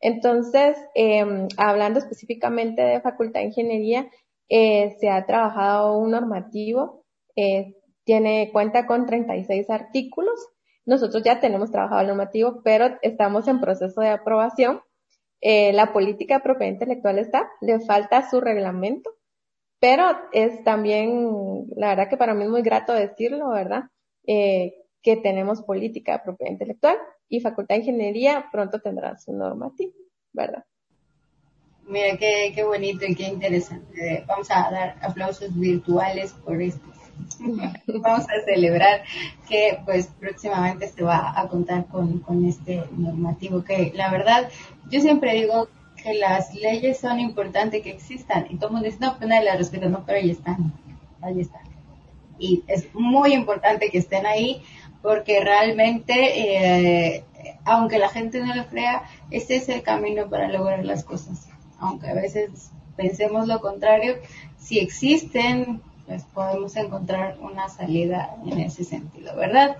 [0.00, 4.10] Entonces, eh, hablando específicamente de Facultad de Ingeniería,
[4.48, 7.04] eh, se ha trabajado un normativo,
[7.36, 10.34] eh, tiene cuenta con 36 artículos.
[10.84, 14.82] Nosotros ya tenemos trabajado el normativo, pero estamos en proceso de aprobación.
[15.40, 19.10] Eh, la política de propiedad intelectual está, le falta su reglamento,
[19.80, 23.84] pero es también, la verdad que para mí es muy grato decirlo, ¿verdad?
[24.26, 26.96] Eh, que tenemos política de propiedad intelectual
[27.28, 29.92] y Facultad de Ingeniería pronto tendrá su normativa,
[30.32, 30.64] ¿verdad?
[31.86, 34.24] Mira, qué, qué bonito y qué interesante.
[34.26, 36.88] Vamos a dar aplausos virtuales por esto.
[37.86, 39.02] Vamos a celebrar
[39.46, 44.48] que pues próximamente se va a contar con, con este normativo que la verdad
[44.90, 45.68] yo siempre digo
[46.02, 49.44] que las leyes son importantes que existan y todo el mundo dice no pues nadie
[49.44, 50.72] las respeta no pero ahí están
[51.22, 51.62] ahí están
[52.38, 54.62] y es muy importante que estén ahí
[55.04, 57.24] porque realmente eh,
[57.66, 61.46] aunque la gente no lo crea este es el camino para lograr las cosas
[61.78, 64.16] aunque a veces pensemos lo contrario
[64.56, 69.76] si existen pues podemos encontrar una salida en ese sentido, ¿verdad?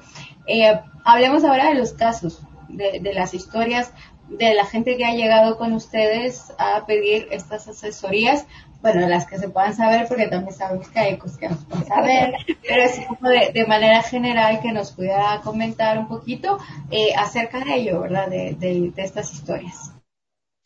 [0.46, 3.92] Eh, hablemos ahora de los casos, de, las historias
[4.28, 8.46] de la gente que ha llegado con ustedes a pedir estas asesorías,
[8.84, 11.64] bueno, las que se puedan saber, porque también sabemos que hay cosas que no se
[11.64, 12.34] pueden saber,
[12.68, 16.58] pero es como de, manera general que nos pueda comentar un poquito
[16.90, 18.28] eh, acerca de ello, ¿verdad?
[18.28, 19.90] De, de, estas historias.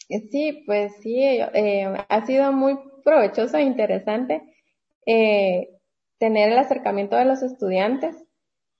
[0.09, 4.42] Sí, pues sí, eh, ha sido muy provechoso e interesante
[5.07, 5.68] eh,
[6.18, 8.16] tener el acercamiento de los estudiantes.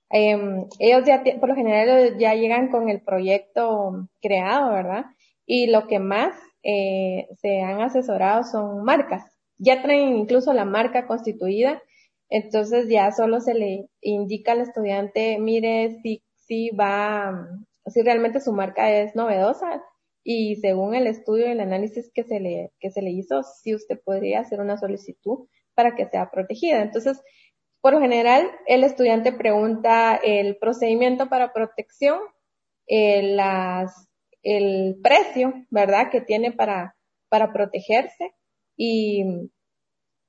[0.09, 5.05] Em, ellos ya, por lo general, ya llegan con el proyecto creado, ¿verdad?
[5.45, 9.23] Y lo que más eh, se han asesorado son marcas.
[9.57, 11.81] Ya traen incluso la marca constituida,
[12.29, 17.47] entonces ya solo se le indica al estudiante, mire si, si va,
[17.87, 19.83] si realmente su marca es novedosa
[20.23, 23.73] y según el estudio y el análisis que se le, que se le hizo, si
[23.75, 26.81] usted podría hacer una solicitud para que sea protegida.
[26.81, 27.21] Entonces,
[27.81, 32.19] por general, el estudiante pregunta el procedimiento para protección,
[32.87, 34.08] eh, las,
[34.43, 36.95] el precio, ¿verdad?, que tiene para,
[37.29, 38.33] para protegerse
[38.77, 39.49] y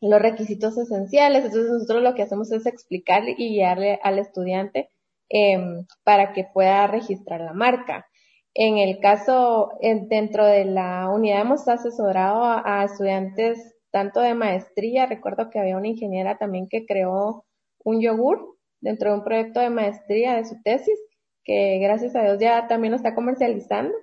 [0.01, 1.45] los requisitos esenciales.
[1.45, 4.91] Entonces, nosotros lo que hacemos es explicarle y guiarle al estudiante
[5.29, 8.07] em, para que pueda registrar la marca.
[8.55, 9.71] En el caso,
[10.09, 15.89] dentro de la unidad hemos asesorado a estudiantes tanto de maestría, recuerdo que había una
[15.89, 17.45] ingeniera también que creó
[17.85, 20.99] un yogur dentro de un proyecto de maestría de su tesis,
[21.45, 23.95] que gracias a Dios ya también lo está comercializando.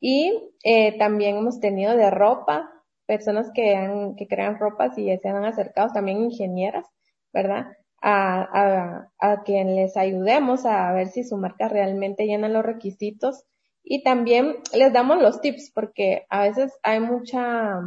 [0.00, 2.70] Y eh, también hemos tenido de ropa,
[3.06, 6.86] personas que, han, que crean ropas y se han acercado, también ingenieras,
[7.32, 7.66] ¿verdad?
[8.00, 13.44] A, a, a quien les ayudemos a ver si su marca realmente llena los requisitos
[13.82, 17.80] y también les damos los tips porque a veces hay mucha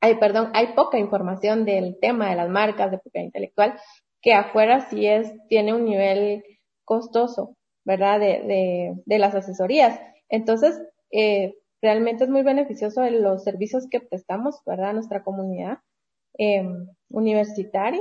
[0.00, 3.78] hay, perdón, hay poca información del tema de las marcas de propiedad intelectual,
[4.20, 6.44] que afuera sí es, tiene un nivel
[6.86, 8.20] costoso, ¿verdad?
[8.20, 10.00] De, de, de las asesorías.
[10.30, 10.80] Entonces,
[11.12, 14.90] eh, realmente es muy beneficioso de los servicios que prestamos, ¿verdad?
[14.90, 15.80] A nuestra comunidad
[16.38, 16.66] eh,
[17.10, 18.00] universitaria.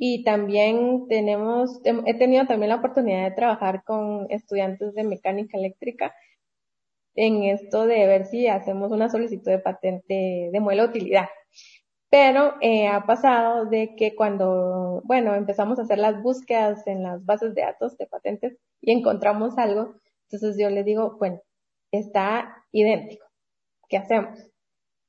[0.00, 6.14] Y también tenemos, he tenido también la oportunidad de trabajar con estudiantes de mecánica eléctrica
[7.16, 11.26] en esto de ver si hacemos una solicitud de patente de de utilidad.
[12.10, 17.24] Pero eh, ha pasado de que cuando, bueno, empezamos a hacer las búsquedas en las
[17.24, 19.94] bases de datos de patentes y encontramos algo,
[20.24, 21.40] entonces yo le digo, bueno,
[21.92, 23.26] está idéntico.
[23.88, 24.38] ¿Qué hacemos?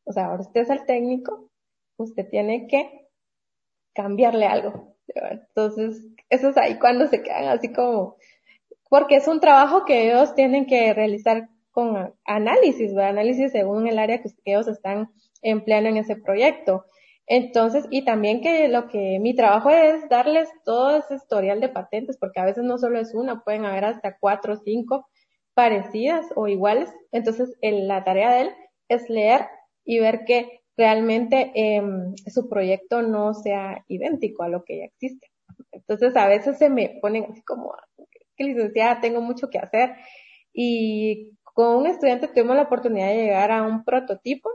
[0.05, 1.49] O sea, ahora usted es el técnico,
[1.97, 3.07] usted tiene que
[3.93, 4.95] cambiarle algo.
[5.07, 8.17] Entonces, eso es ahí cuando se quedan así como,
[8.89, 14.21] porque es un trabajo que ellos tienen que realizar con análisis, análisis según el área
[14.21, 16.86] que ellos están empleando en ese proyecto.
[17.28, 22.17] Entonces, y también que lo que mi trabajo es darles todo ese historial de patentes,
[22.17, 25.08] porque a veces no solo es una, pueden haber hasta cuatro o cinco
[25.54, 26.89] parecidas o iguales.
[27.12, 28.49] Entonces, la tarea de él
[28.88, 29.48] es leer
[29.85, 35.27] y ver que realmente em, su proyecto no sea idéntico a lo que ya existe.
[35.71, 37.75] Entonces, a veces se me ponen así como,
[38.35, 39.96] que licenciada, tengo mucho que hacer.
[40.54, 44.50] Y con un estudiante tuvimos la oportunidad de llegar a un prototipo,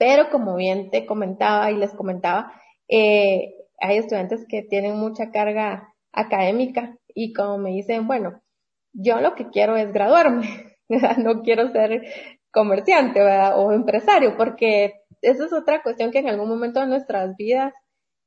[0.00, 2.54] pero como bien te comentaba y les comentaba,
[2.88, 8.40] eh, hay estudiantes que tienen mucha carga académica y como me dicen, bueno,
[8.94, 10.78] yo lo que quiero es graduarme,
[11.18, 12.02] no quiero ser
[12.50, 17.74] comerciante o empresario, porque esa es otra cuestión que en algún momento de nuestras vidas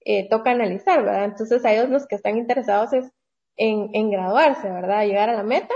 [0.06, 1.26] eh, toca analizar, ¿verdad?
[1.26, 3.12] Entonces a ellos los que están interesados es
[3.58, 5.08] en, en graduarse, ¿verdad?
[5.08, 5.74] Llegar a la meta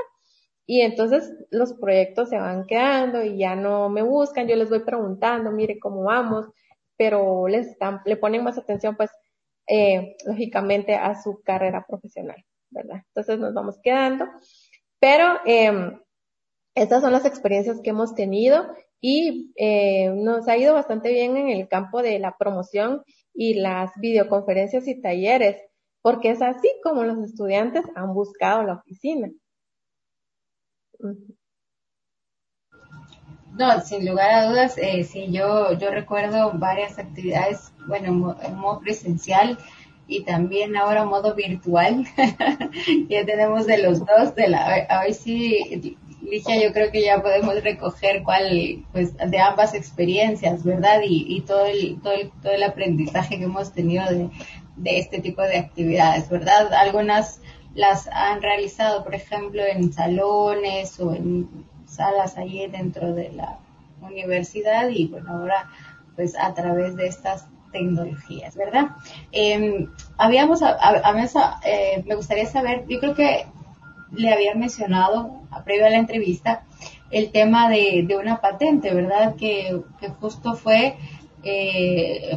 [0.69, 4.81] y entonces los proyectos se van quedando y ya no me buscan, yo les voy
[4.83, 6.45] preguntando, mire cómo vamos,
[6.97, 9.09] pero les están, le ponen más atención pues
[9.65, 13.03] eh, lógicamente a su carrera profesional, ¿verdad?
[13.07, 14.25] Entonces nos vamos quedando,
[14.99, 15.71] pero eh,
[16.75, 18.67] estas son las experiencias que hemos tenido
[18.99, 23.03] y eh, nos ha ido bastante bien en el campo de la promoción
[23.33, 25.61] y las videoconferencias y talleres,
[26.01, 29.29] porque es así como los estudiantes han buscado la oficina.
[33.57, 38.79] No, sin lugar a dudas, eh, sí, yo, yo recuerdo varias actividades, bueno, en modo
[38.81, 39.57] presencial
[40.07, 42.05] y también ahora modo virtual.
[43.09, 48.23] ya tenemos de los dos, de la, sí, Ligia, yo creo que ya podemos recoger
[48.23, 51.01] cuál, pues, de ambas experiencias, ¿verdad?
[51.03, 54.29] Y, y todo el, todo el, todo el aprendizaje que hemos tenido de,
[54.75, 56.73] de este tipo de actividades, ¿verdad?
[56.73, 57.39] Algunas
[57.77, 61.47] las han realizado, por ejemplo, en salones o en
[61.85, 63.59] salas allí dentro de la
[64.01, 65.69] universidad y bueno, ahora
[66.15, 68.87] pues a través de estas tecnologías, ¿verdad?
[69.31, 73.45] Eh, habíamos, a, a, eh, me gustaría saber, yo creo que
[74.11, 76.63] le había mencionado a previo a la entrevista
[77.11, 79.35] el tema de, de una patente, ¿verdad?
[79.35, 80.97] Que, que justo fue
[81.43, 82.35] eh,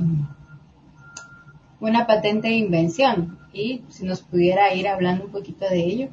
[1.81, 6.09] una patente de invención y si nos pudiera ir hablando un poquito de ello.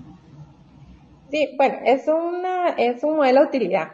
[1.30, 3.92] Sí, bueno, es una, es un modelo de utilidad.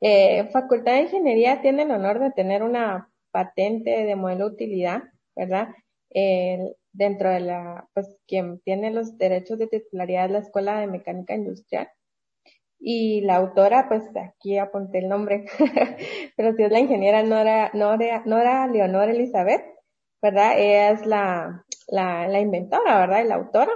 [0.00, 5.02] Eh, Facultad de Ingeniería tiene el honor de tener una patente de modelo de utilidad,
[5.34, 5.68] ¿verdad?
[6.94, 11.34] dentro de la, pues quien tiene los derechos de titularidad es la Escuela de Mecánica
[11.34, 11.88] Industrial.
[12.78, 15.46] Y la autora, pues aquí apunté el nombre,
[16.36, 19.64] pero si es la ingeniera Nora, Nora, Nora Leonor Elizabeth,
[20.22, 20.58] ¿verdad?
[20.58, 23.24] Ella es la, la, la inventora, ¿verdad?
[23.24, 23.72] Y la autora.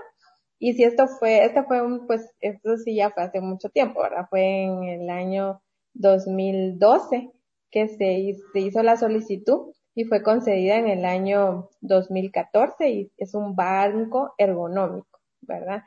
[0.59, 4.03] Y si esto fue, esto fue un, pues, esto sí ya fue hace mucho tiempo,
[4.03, 4.27] ¿verdad?
[4.29, 5.63] Fue en el año
[5.95, 7.31] 2012
[7.71, 13.35] que se, se hizo la solicitud y fue concedida en el año 2014 y es
[13.35, 15.83] un banco ergonómico, ¿verdad?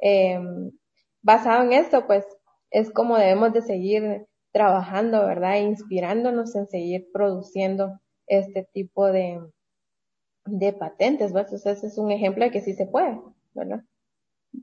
[0.00, 0.38] Eh,
[1.22, 2.24] basado en esto, pues
[2.70, 5.56] es como debemos de seguir trabajando, ¿verdad?
[5.56, 9.40] inspirándonos en seguir produciendo este tipo de,
[10.46, 11.52] de patentes, ¿verdad?
[11.52, 13.20] Entonces, ese es un ejemplo de que sí se puede,
[13.54, 13.82] ¿verdad?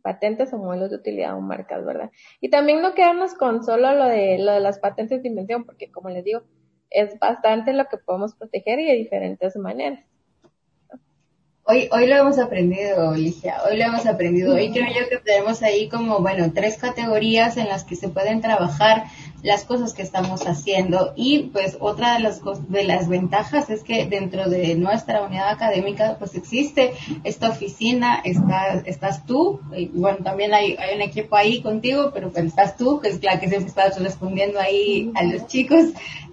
[0.01, 2.11] patentes o modelos de utilidad o marcas, ¿verdad?
[2.41, 5.91] Y también no quedarnos con solo lo de, lo de las patentes de invención, porque
[5.91, 6.43] como les digo,
[6.89, 10.03] es bastante lo que podemos proteger y de diferentes maneras.
[11.66, 14.53] Hoy, hoy lo hemos aprendido, Ligia, hoy lo hemos aprendido.
[14.53, 18.41] Hoy creo yo que tenemos ahí como, bueno, tres categorías en las que se pueden
[18.41, 19.05] trabajar
[19.43, 21.14] las cosas que estamos haciendo.
[21.16, 26.18] Y pues otra de las, de las ventajas es que dentro de nuestra unidad académica
[26.20, 26.91] pues existe
[27.24, 32.30] esta oficina, está, estás tú, y bueno, también hay, hay un equipo ahí contigo, pero
[32.30, 35.86] pues estás tú, que es la que siempre estás respondiendo ahí a los chicos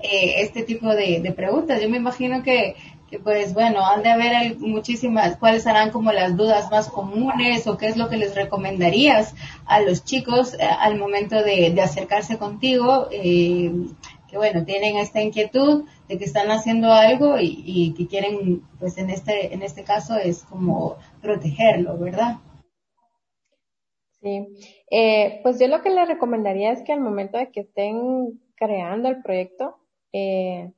[0.03, 1.81] eh, este tipo de, de preguntas.
[1.81, 6.37] Yo me imagino que que pues bueno, han de haber muchísimas, cuáles serán como las
[6.37, 9.35] dudas más comunes o qué es lo que les recomendarías
[9.67, 13.73] a los chicos eh, al momento de, acercarse contigo, eh,
[14.29, 19.11] que bueno, tienen esta inquietud de que están haciendo algo y, que quieren, pues en
[19.11, 22.37] este, en este caso es como protegerlo, ¿verdad?
[24.23, 24.47] Sí,
[24.91, 29.09] eh, pues yo lo que les recomendaría es que al momento de que estén creando
[29.09, 29.79] el proyecto,
[30.13, 30.71] eh,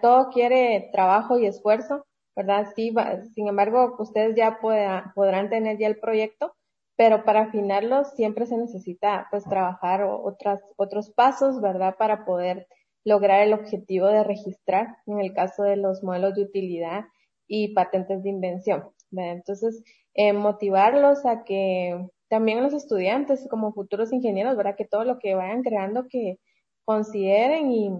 [0.00, 2.04] todo quiere trabajo y esfuerzo
[2.38, 2.68] ¿verdad?
[2.76, 2.94] Sí,
[3.34, 6.54] sin embargo, ustedes ya podrán tener ya el proyecto,
[6.96, 11.96] pero para afinarlo siempre se necesita pues trabajar otras, otros pasos, ¿verdad?
[11.98, 12.68] Para poder
[13.04, 17.06] lograr el objetivo de registrar en el caso de los modelos de utilidad
[17.48, 18.84] y patentes de invención.
[19.10, 19.82] Entonces,
[20.14, 24.76] eh, motivarlos a que también los estudiantes como futuros ingenieros, ¿verdad?
[24.76, 26.38] Que todo lo que vayan creando que
[26.84, 27.90] consideren y,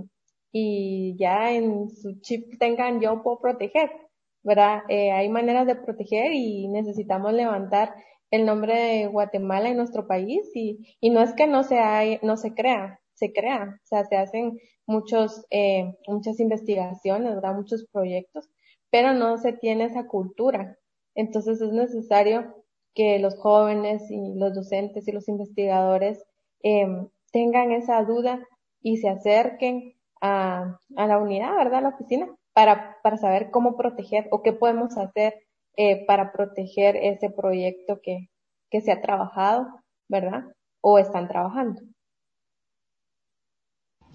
[0.52, 3.90] y ya en su chip tengan yo puedo proteger,
[4.42, 4.82] ¿verdad?
[4.88, 7.94] Eh, hay maneras de proteger y necesitamos levantar
[8.30, 12.18] el nombre de Guatemala en nuestro país y, y no es que no se, hay,
[12.22, 17.54] no se crea, se crea, o sea, se hacen muchos, eh, muchas investigaciones, ¿verdad?
[17.54, 18.48] Muchos proyectos,
[18.90, 20.78] pero no se tiene esa cultura.
[21.14, 22.64] Entonces es necesario
[22.94, 26.24] que los jóvenes y los docentes y los investigadores
[26.62, 26.86] eh,
[27.32, 28.46] tengan esa duda
[28.82, 31.78] y se acerquen a, a la unidad, ¿verdad?
[31.78, 35.46] A la oficina para, para saber cómo proteger o qué podemos hacer
[35.76, 38.30] eh, para proteger ese proyecto que,
[38.68, 39.68] que se ha trabajado,
[40.08, 40.42] ¿verdad?
[40.80, 41.80] O están trabajando.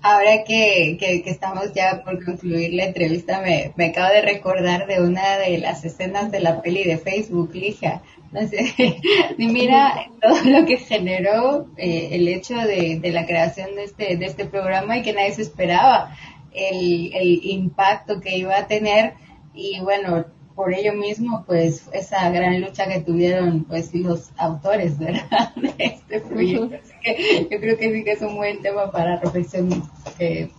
[0.02, 5.02] Ahora que, que, estamos ya por concluir la entrevista, me, me, acabo de recordar de
[5.02, 8.02] una de las escenas de la peli de Facebook, Lija.
[8.34, 8.74] No sé,
[9.38, 14.18] y mira todo lo que generó eh, el hecho de, de, la creación de este,
[14.18, 16.14] de este programa y que nadie se esperaba
[16.54, 19.14] el, el impacto que iba a tener.
[19.54, 20.26] Y bueno,
[20.56, 25.54] por ello mismo, pues esa gran lucha que tuvieron pues los autores, ¿verdad?
[25.56, 26.76] De este proyecto.
[26.76, 29.84] Así que yo creo que sí que es un buen tema para reflexión
[30.20, 30.50] eh,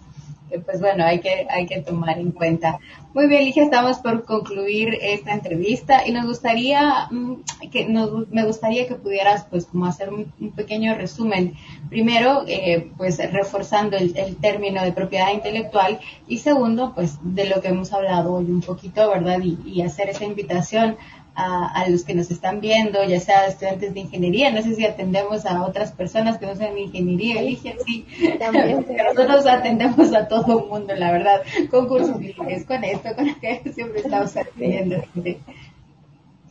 [0.61, 2.78] pues bueno, hay que, hay que tomar en cuenta.
[3.12, 7.34] Muy bien, Ligia, estamos por concluir esta entrevista y nos gustaría mm,
[7.70, 11.55] que nos, me gustaría que pudieras pues como hacer un, pequeño resumen.
[11.88, 17.68] Primero, eh, pues reforzando el, término de propiedad intelectual y segundo, pues de lo que
[17.68, 19.38] hemos hablado hoy un poquito, ¿verdad?
[19.42, 20.96] Y, y hacer esa invitación
[21.37, 25.45] a, los que nos están viendo, ya sea estudiantes de ingeniería, no sé si atendemos
[25.47, 28.07] a otras personas que no sean de ingeniería, Eligia, sí,
[28.39, 32.16] También, nosotros atendemos a todo el mundo, la verdad, con cursos
[32.49, 34.97] es con esto, con lo que siempre estamos atendiendo.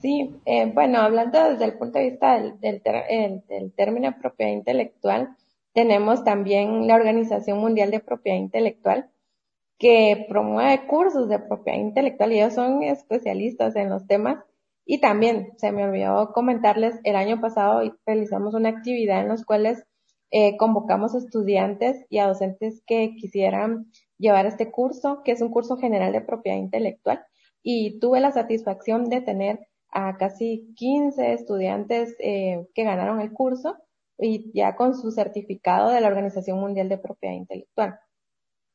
[0.02, 5.38] Sí, eh, bueno, hablando desde el punto de vista del, del, término de propiedad intelectual,
[5.74, 9.10] tenemos también la Organización Mundial de Propiedad Intelectual,
[9.80, 14.44] que promueve cursos de propiedad intelectual y ellos son especialistas en los temas
[14.86, 19.84] y también se me olvidó comentarles, el año pasado realizamos una actividad en los cuales
[20.32, 25.78] eh, convocamos estudiantes y a docentes que quisieran llevar este curso, que es un curso
[25.78, 27.24] general de propiedad intelectual.
[27.62, 29.60] Y tuve la satisfacción de tener
[29.90, 33.78] a casi 15 estudiantes eh, que ganaron el curso
[34.18, 38.00] y ya con su certificado de la Organización Mundial de Propiedad Intelectual.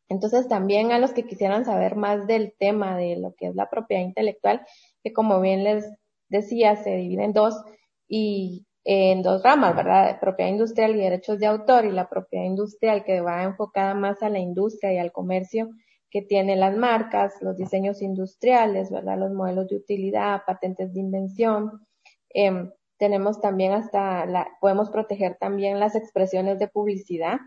[0.08, 3.68] Entonces también a los que quisieran saber más del tema de lo que es la
[3.68, 4.62] propiedad intelectual,
[5.02, 5.86] que como bien les
[6.28, 7.54] decía, se divide en dos
[8.08, 10.18] y en dos ramas, ¿verdad?
[10.20, 14.30] Propiedad industrial y derechos de autor y la propiedad industrial que va enfocada más a
[14.30, 15.68] la industria y al comercio
[16.10, 19.18] que tiene las marcas, los diseños industriales, ¿verdad?
[19.18, 21.86] Los modelos de utilidad, patentes de invención.
[22.32, 27.38] Eh, tenemos también hasta la, podemos proteger también las expresiones de publicidad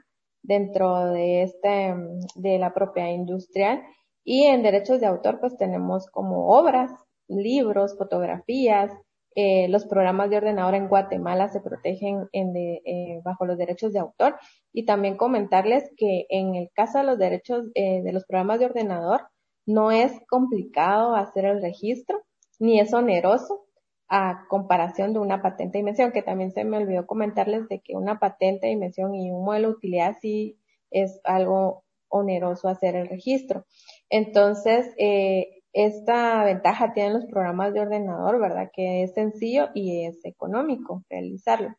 [0.44, 1.96] dentro de este,
[2.36, 3.82] de la propiedad industrial.
[4.24, 6.92] Y en derechos de autor, pues tenemos como obras,
[7.28, 8.92] libros, fotografías,
[9.34, 13.94] eh, los programas de ordenador en Guatemala se protegen en de, eh, bajo los derechos
[13.94, 14.36] de autor
[14.74, 18.66] y también comentarles que en el caso de los derechos eh, de los programas de
[18.66, 19.22] ordenador
[19.66, 22.22] no es complicado hacer el registro
[22.60, 23.68] ni es oneroso
[24.14, 27.96] a comparación de una patente de dimensión, que también se me olvidó comentarles de que
[27.96, 30.60] una patente de dimensión y un modelo de utilidad sí
[30.92, 33.66] es algo oneroso hacer el registro.
[34.10, 38.70] Entonces, eh, esta ventaja tienen los programas de ordenador, ¿verdad?
[38.74, 41.70] Que es sencillo y es económico realizarlo.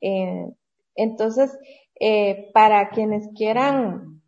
[0.00, 0.46] Eh,
[0.94, 1.58] entonces,
[1.98, 4.22] eh, para quienes quieran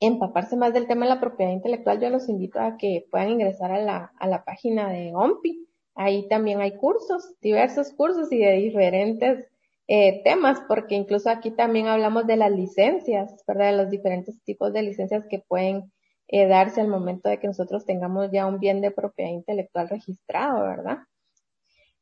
[0.00, 3.70] empaparse más del tema de la propiedad intelectual, yo los invito a que puedan ingresar
[3.70, 5.69] a la, a la página de OMPI.
[5.94, 9.46] Ahí también hay cursos, diversos cursos y de diferentes
[9.88, 13.72] eh, temas, porque incluso aquí también hablamos de las licencias, ¿verdad?
[13.72, 15.92] De los diferentes tipos de licencias que pueden
[16.28, 20.62] eh, darse al momento de que nosotros tengamos ya un bien de propiedad intelectual registrado,
[20.62, 20.98] ¿verdad?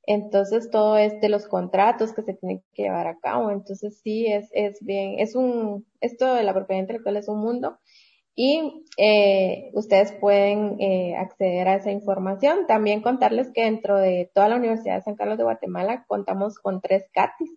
[0.06, 3.50] Entonces todo es de los contratos que se tienen que llevar a cabo.
[3.50, 7.78] Entonces sí es, es bien, es un, esto de la propiedad intelectual es un mundo
[8.40, 12.68] y eh, ustedes pueden eh, acceder a esa información.
[12.68, 16.80] También contarles que dentro de toda la Universidad de San Carlos de Guatemala contamos con
[16.80, 17.50] tres CATIS.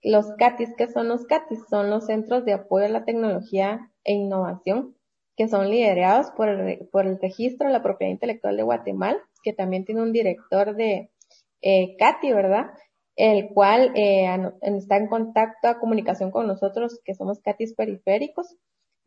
[0.00, 1.66] Los CATIS, ¿qué son los CATIS?
[1.68, 4.94] Son los Centros de Apoyo a la Tecnología e Innovación
[5.36, 9.52] que son liderados por el, por el Registro de la Propiedad Intelectual de Guatemala, que
[9.52, 11.10] también tiene un director de
[11.62, 12.66] eh, CATI, ¿verdad?
[13.16, 14.28] El cual eh,
[14.62, 18.56] está en contacto a comunicación con nosotros, que somos CATIs periféricos,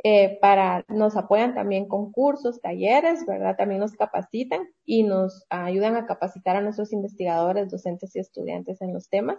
[0.03, 3.55] eh, para, nos apoyan también con cursos, talleres, ¿verdad?
[3.57, 8.93] También nos capacitan y nos ayudan a capacitar a nuestros investigadores, docentes y estudiantes en
[8.93, 9.37] los temas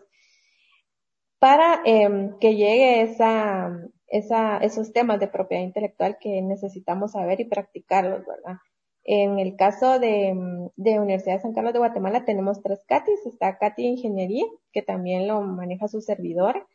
[1.39, 3.71] para em, que llegue esa,
[4.09, 8.59] esa, esos temas de propiedad intelectual que necesitamos saber y practicarlos, ¿verdad?
[9.05, 10.35] En el caso de,
[10.77, 13.25] de Universidad de San Carlos de Guatemala tenemos tres CATIs.
[13.27, 16.67] Está CATI Ingeniería, que también lo maneja su servidor,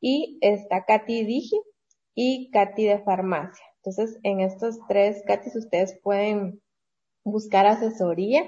[0.00, 1.58] y está CATI Digi
[2.20, 3.64] y CATI de Farmacia.
[3.76, 6.60] Entonces, en estos tres CATIs ustedes pueden
[7.22, 8.42] buscar asesoría,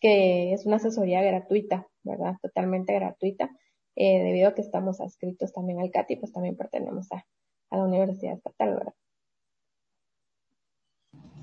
[0.00, 2.34] que es una asesoría gratuita, ¿verdad?
[2.42, 3.48] Totalmente gratuita.
[3.94, 7.24] Eh, debido a que estamos adscritos también al CATI, pues también pertenecemos a,
[7.70, 8.94] a la Universidad Estatal, ¿verdad?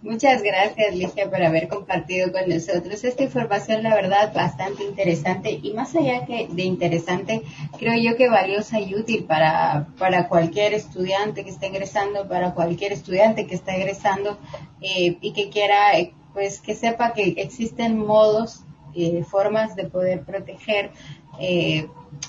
[0.02, 5.74] Muchas gracias, Ligia, por haber compartido con nosotros esta información, la verdad, bastante interesante y
[5.74, 7.42] más allá que de interesante,
[7.78, 12.94] creo yo que valiosa y útil para, para cualquier estudiante que esté ingresando, para cualquier
[12.94, 14.38] estudiante que está egresando
[14.80, 18.64] eh, y que quiera, eh, pues, que sepa que existen modos,
[18.96, 20.92] eh, formas de poder proteger
[21.40, 21.88] eh,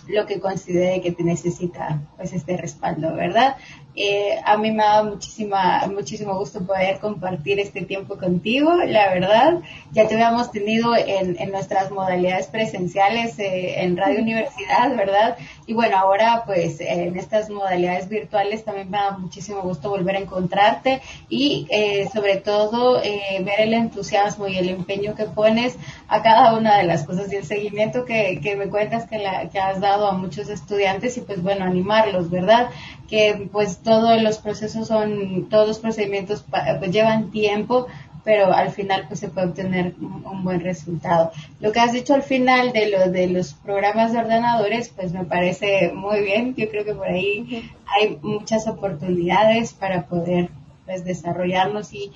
[0.08, 3.56] lo que considere que te necesita pues este respaldo, ¿verdad?
[3.96, 9.12] Eh, a mí me ha dado muchísima, muchísimo gusto poder compartir este tiempo contigo, la
[9.12, 9.58] verdad.
[9.92, 15.36] Ya te habíamos tenido en, en nuestras modalidades presenciales eh, en Radio Universidad, ¿verdad?
[15.66, 20.20] Y bueno, ahora pues en estas modalidades virtuales también me da muchísimo gusto volver a
[20.20, 25.76] encontrarte y eh, sobre todo ver el entusiasmo y el empeño que pones
[26.08, 29.48] a cada una de las cosas y el seguimiento que, que me cuentas que, la,
[29.48, 32.70] que has dado a muchos estudiantes y pues bueno, animarlos, ¿verdad?
[33.10, 37.88] Que pues todos los procesos son, todos los procedimientos pues, llevan tiempo,
[38.24, 41.32] pero al final pues se puede obtener un, buen resultado.
[41.58, 45.24] Lo que has dicho al final de lo de los programas de ordenadores, pues me
[45.24, 46.54] parece muy bien.
[46.54, 50.50] Yo creo que por ahí hay muchas oportunidades para poder
[50.86, 52.12] pues desarrollarnos y,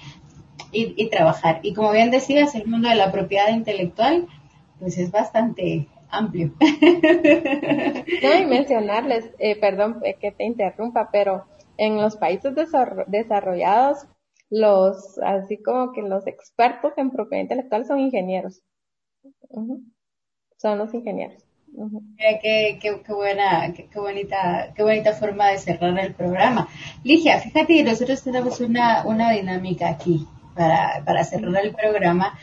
[0.70, 1.61] y, y trabajar.
[1.62, 4.26] Y como bien decías, el mundo de la propiedad intelectual
[4.78, 5.88] pues es bastante
[6.19, 6.53] amplio.
[8.23, 11.45] No, y mencionarles, eh, perdón eh, que te interrumpa, pero
[11.77, 12.55] en los países
[13.07, 14.07] desarrollados,
[14.51, 18.62] los, así como que los expertos en propiedad intelectual son ingenieros.
[20.59, 21.43] Son los ingenieros.
[22.19, 22.39] qué,
[22.81, 26.69] qué, qué, buena, qué, qué, bonita, qué bonita forma de cerrar el programa.
[27.03, 32.39] Ligia, fíjate que nosotros tenemos una, una dinámica aquí para, para cerrar el programa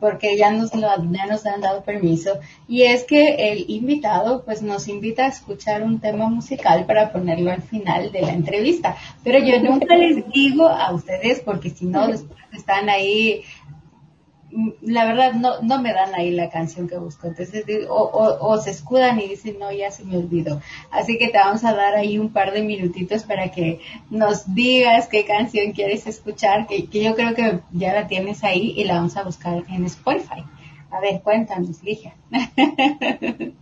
[0.00, 4.62] porque ya nos, lo, ya nos han dado permiso, y es que el invitado pues
[4.62, 8.96] nos invita a escuchar un tema musical para ponerlo al final de la entrevista.
[9.22, 13.42] Pero yo nunca les digo a ustedes, porque si no, después están ahí
[14.82, 17.26] la verdad no, no me dan ahí la canción que busco.
[17.26, 20.60] Entonces, o, o, se escudan y dicen, no, ya se me olvidó.
[20.90, 23.80] Así que te vamos a dar ahí un par de minutitos para que
[24.10, 28.74] nos digas qué canción quieres escuchar, que, que yo creo que ya la tienes ahí
[28.76, 30.44] y la vamos a buscar en Spotify.
[30.90, 32.14] A ver, cuéntanos, Ligia.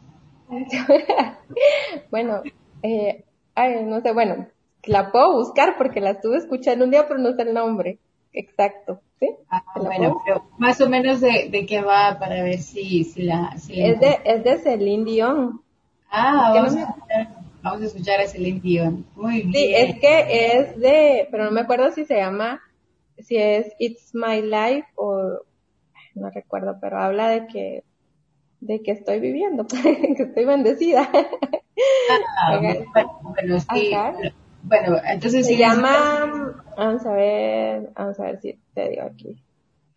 [2.10, 2.42] bueno,
[2.82, 3.24] eh,
[3.54, 4.46] ay, no sé, bueno,
[4.84, 7.98] la puedo buscar porque la estuve escuchando un día, pero no sé el nombre
[8.32, 9.00] exacto.
[9.48, 13.56] Ah, bueno, pero más o menos de, de, qué va para ver si, si la...
[13.58, 15.62] Si es, de, es de Celine Dion.
[16.10, 17.28] Ah, vamos, a escuchar,
[17.62, 19.06] vamos a escuchar a Celine Dion.
[19.16, 19.52] Muy bien.
[19.52, 22.60] Sí, es que es de, pero no me acuerdo si se llama,
[23.18, 25.40] si es It's My Life o,
[26.14, 27.84] no recuerdo, pero habla de que,
[28.60, 31.08] de que estoy viviendo, que estoy bendecida.
[32.38, 32.60] Ah,
[33.22, 33.92] bueno, sí.
[34.62, 39.36] Bueno, entonces se llama, vamos a ver, vamos a ver si te digo aquí.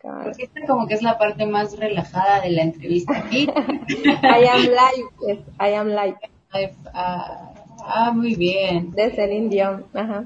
[0.02, 3.48] Porque esta como que es la parte más relajada de la entrevista aquí.
[3.48, 6.18] I am live, I am live.
[6.94, 7.54] Ah,
[7.84, 8.92] ah, muy bien.
[8.92, 10.26] De Celine Dion, ajá.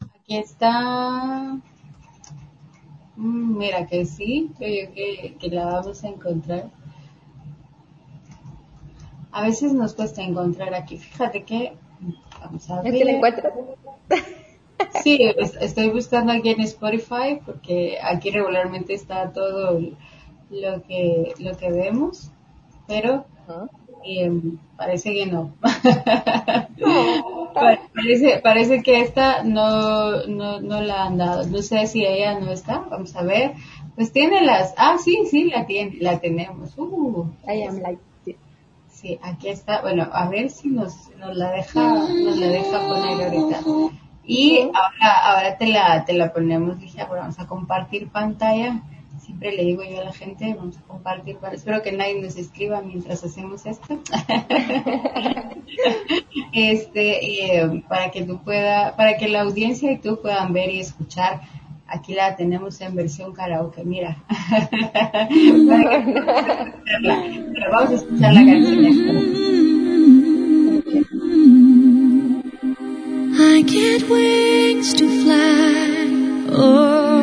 [0.00, 1.58] Aquí está.
[3.16, 6.70] Mm, mira que sí, creo que, que la vamos a encontrar.
[9.32, 10.98] A veces nos cuesta encontrar aquí.
[10.98, 11.72] Fíjate que
[12.44, 12.94] vamos a ver.
[13.04, 13.50] La encuentro.
[15.02, 15.18] Sí,
[15.60, 19.78] estoy buscando aquí en Spotify porque aquí regularmente está todo
[20.50, 22.30] lo que lo que vemos,
[22.86, 23.24] pero
[24.04, 25.54] em, parece que no.
[27.94, 31.46] parece, parece que esta no, no, no la han dado.
[31.46, 32.78] No sé si ella no está.
[32.90, 33.52] Vamos a ver.
[33.94, 34.74] Pues tiene las.
[34.76, 36.76] Ah, sí, sí, la tiene, la tenemos.
[36.76, 38.00] Uh, I am like.
[39.22, 39.82] Aquí está.
[39.82, 43.60] Bueno, a ver si nos, nos la deja, nos la deja poner ahorita.
[44.26, 48.82] Y ahora, ahora te la, te la ponemos, dije, bueno, vamos a compartir pantalla.
[49.20, 52.82] Siempre le digo yo a la gente, vamos a compartir, espero que nadie nos escriba
[52.82, 53.94] mientras hacemos esto.
[56.52, 60.80] este, eh, para que tú pueda, para que la audiencia y tú puedan ver y
[60.80, 61.40] escuchar.
[61.86, 64.16] Aquí la tenemos en versión karaoke, mira.
[67.70, 69.44] Vamos a escuchar la canción.
[73.36, 76.46] I get wings to fly.
[76.50, 77.13] Oh,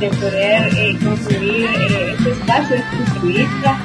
[0.00, 3.78] de, de poder eh, construir eh, este espacio, esta entrevista.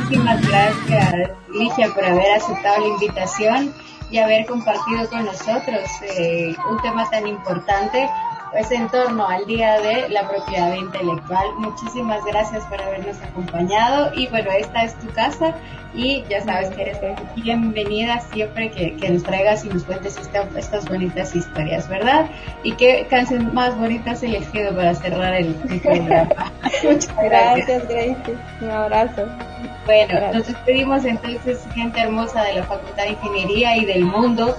[0.00, 3.74] Muchísimas gracias, Ligia, por haber aceptado la invitación
[4.10, 8.08] y haber compartido con nosotros eh, un tema tan importante
[8.56, 11.46] pues en torno al Día de la Propiedad Intelectual.
[11.58, 15.54] Muchísimas gracias por habernos acompañado y bueno, esta es tu casa
[15.92, 16.98] y ya sabes que eres
[17.34, 20.18] bienvenida siempre que, nos traigas y nos cuentes
[20.56, 22.30] estas bonitas historias, ¿verdad?
[22.62, 26.50] Y qué canción más bonita has elegido para cerrar el, programa.
[26.82, 27.66] Muchas gracias.
[27.66, 28.16] Gracias, Gracie.
[28.62, 29.26] Un abrazo.
[29.84, 34.56] Bueno, nos despedimos entonces, gente hermosa de la Facultad de Ingeniería y del mundo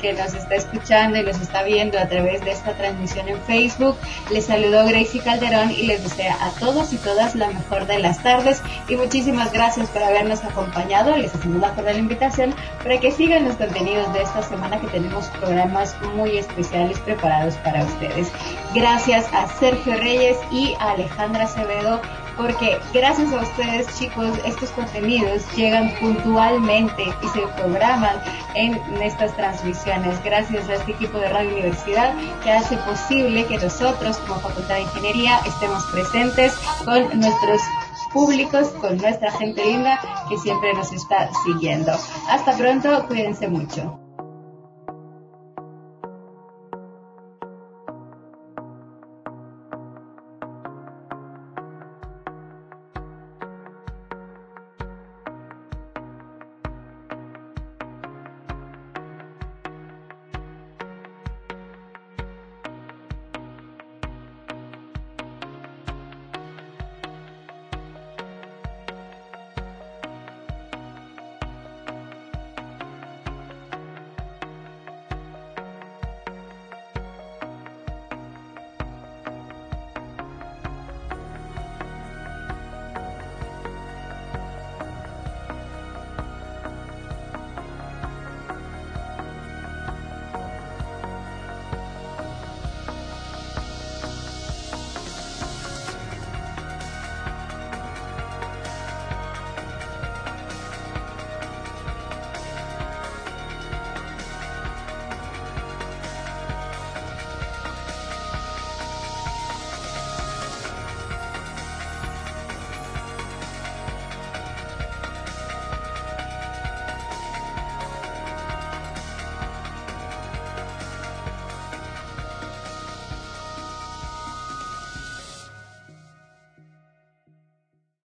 [0.00, 3.96] que nos está escuchando y nos está viendo a través de esta transmisión en Facebook.
[4.30, 8.22] Les saludo Gracie Calderón y les deseo a todos y todas la mejor de las
[8.22, 11.16] tardes y muchísimas gracias por habernos acompañado.
[11.16, 15.96] Les hacemos la invitación para que sigan los contenidos de esta semana que tenemos programas
[16.14, 18.30] muy especiales preparados para ustedes.
[18.74, 22.00] Gracias a Sergio Reyes y a Alejandra Acevedo
[22.40, 28.18] porque gracias a ustedes chicos estos contenidos llegan puntualmente y se programan
[28.54, 34.16] en estas transmisiones gracias a este equipo de Radio Universidad que hace posible que nosotros
[34.18, 36.54] como Facultad de Ingeniería estemos presentes
[36.86, 37.60] con nuestros
[38.14, 41.92] públicos, con nuestra gente linda que siempre nos está siguiendo.
[42.28, 43.99] Hasta pronto, cuídense mucho.